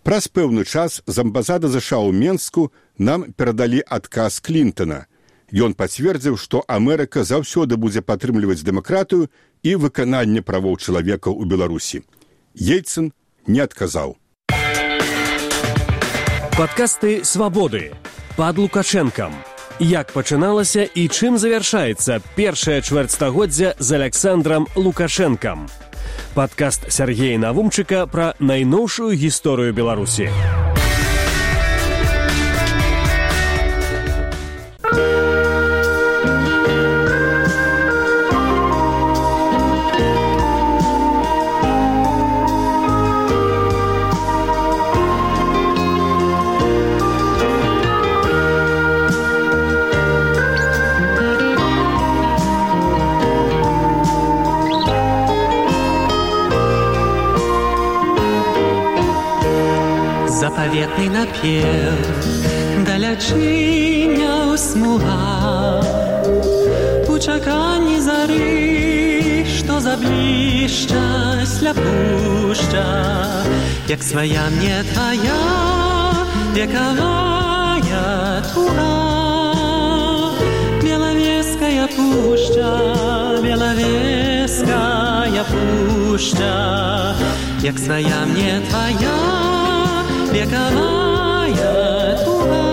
праз 0.02 0.26
пэўны 0.34 0.66
час 0.66 1.06
з 1.06 1.22
амбазада 1.22 1.70
заша 1.70 2.02
ў 2.02 2.18
менску 2.18 2.74
нам 2.98 3.30
перадалі 3.38 3.86
адказ 3.86 4.42
клінтона. 4.42 5.06
Ён 5.54 5.78
пацвердзіў 5.78 6.36
што 6.42 6.66
амерыка 6.66 7.22
заўсёды 7.24 7.78
будзе 7.78 8.02
падтрымліваць 8.02 8.66
дэмакратыю 8.66 9.30
і 9.62 9.76
выкананне 9.86 10.42
правоў 10.42 10.82
чалавека 10.82 11.30
ў 11.30 11.46
беларусі 11.46 12.08
ельцын 12.58 13.12
не 13.48 13.62
адказаў 13.62 14.18
падкасты 16.58 17.22
свабоды 17.24 17.92
пад 18.38 18.58
лукашэнкам 18.58 19.38
як 19.80 20.12
пачыналася 20.14 20.88
і 20.90 21.08
чым 21.08 21.38
завяршаецца 21.38 22.20
першае 22.36 22.82
чвэрцьстагоддзя 22.82 23.76
з 23.78 23.90
александром 23.94 24.68
лукашэнкам. 24.76 25.68
Падкаст 26.34 26.92
сергея 26.92 27.38
навумчыка 27.38 28.06
пра 28.10 28.34
найноўшую 28.40 29.14
гісторыю 29.14 29.74
беларусі 29.74 30.30
заветний 60.68 61.10
напів, 61.10 61.66
далячиня 62.86 64.52
усмула 64.54 65.84
у 67.10 67.20
зары, 68.02 69.46
Что 69.60 69.80
за 69.80 69.82
забліща, 69.90 71.46
сляпуща, 71.46 72.86
як 73.88 74.04
своя 74.04 74.42
мне 74.58 74.84
твоя, 74.94 75.42
вековая 76.54 78.44
тура, 78.54 80.34
беловеская 80.84 81.88
пуща, 81.88 82.72
беловеская 83.42 85.44
пуща, 85.52 87.16
як 87.64 87.80
своя 87.80 88.26
мне 88.26 88.62
твоя. 88.70 89.67
Вековая 90.38 92.18
туга 92.24 92.66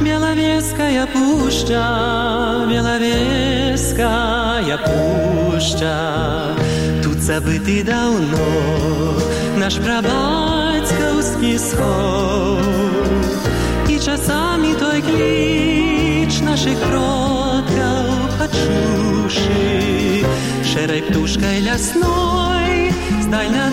Беловеская 0.00 1.06
пушча 1.06 1.86
Беловеская 2.70 3.98
пушча 4.86 6.54
Тут 7.02 7.18
забыты 7.18 7.82
давно 7.84 8.48
Наш 9.56 9.74
прабацькаўскі 9.76 11.58
сход 11.58 12.60
І 13.88 13.98
часамі 13.98 14.74
той 14.78 15.02
кліч 15.02 16.40
наших 16.44 16.76
продкаў 16.84 18.04
пачушы 18.38 20.24
Шэрай 20.68 21.02
птушкай 21.08 21.60
лясной 21.64 22.92
здальня 23.24 23.72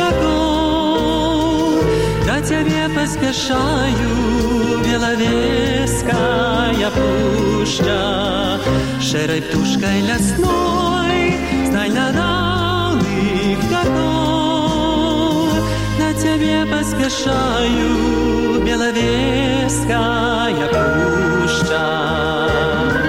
шагов 0.00 1.84
До 2.26 2.40
тебе 2.46 2.88
поспешаю, 2.94 4.82
беловеская 4.84 6.90
пушка, 6.90 8.60
Шерой 9.00 9.40
птушкой 9.42 10.00
лесной, 10.02 11.34
знай 11.66 11.90
на 11.90 12.12
дальних 12.12 13.58
дорог 13.70 15.54
На 15.98 16.14
тебе 16.14 16.64
поспешаю, 16.66 18.60
беловеская 18.64 20.68
пушка. 20.68 22.99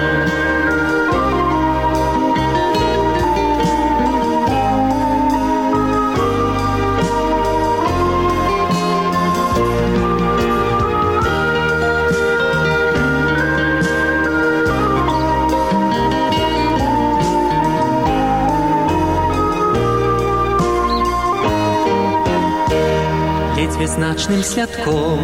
ледзьве 23.61 23.87
значным 23.87 24.43
святком 24.43 25.19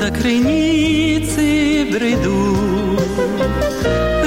да 0.00 0.10
крыніцы 0.10 1.86
брыду 1.92 2.98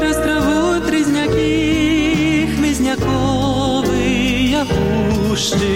Растраву 0.01 0.81
трызнякі 0.85 2.47
хмызняковыя 2.55 4.61
пушчы 4.71 5.75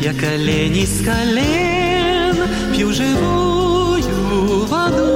Я 0.00 0.12
калені 0.20 0.86
з 0.86 1.04
кален 1.06 2.36
п'ю 2.72 2.88
жывую 2.92 4.66
ваду 4.72 5.12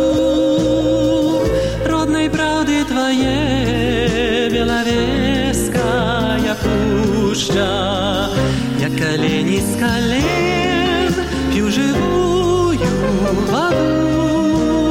роднай 1.90 2.29
праўды 2.31 2.85
твае 2.92 3.38
белавеская 4.55 6.55
пушча 6.62 7.73
Я 8.81 8.88
калені 9.01 9.61
з 9.61 9.62
кален 9.81 10.60
п'ю 11.91 12.73
жывую 12.80 13.32
ваду 13.51 14.82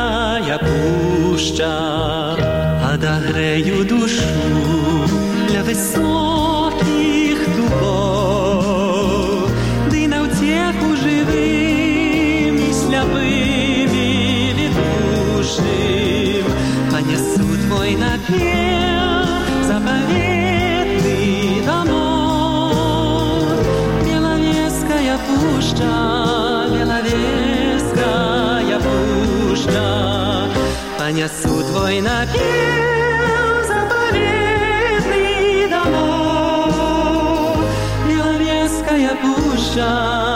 пушча 0.65 1.75
адагрэю 2.93 3.79
душу 3.93 4.31
для 5.49 5.63
высокіх 5.69 7.39
дубов 7.59 9.49
ды 9.93 10.01
на 10.15 10.19
ўцеху 10.27 10.89
жывым 11.05 12.57
і 12.71 12.71
сляпымі 12.81 14.11
відушным 14.63 16.47
панесу 16.91 17.47
твой 17.67 17.91
напеў 18.03 18.70
панесу 31.21 31.63
твой 31.69 32.01
напеў 32.01 32.41
запаветны 33.69 35.19
дамо 35.69 37.55
белавеская 38.09 39.13
пушча 39.21 40.30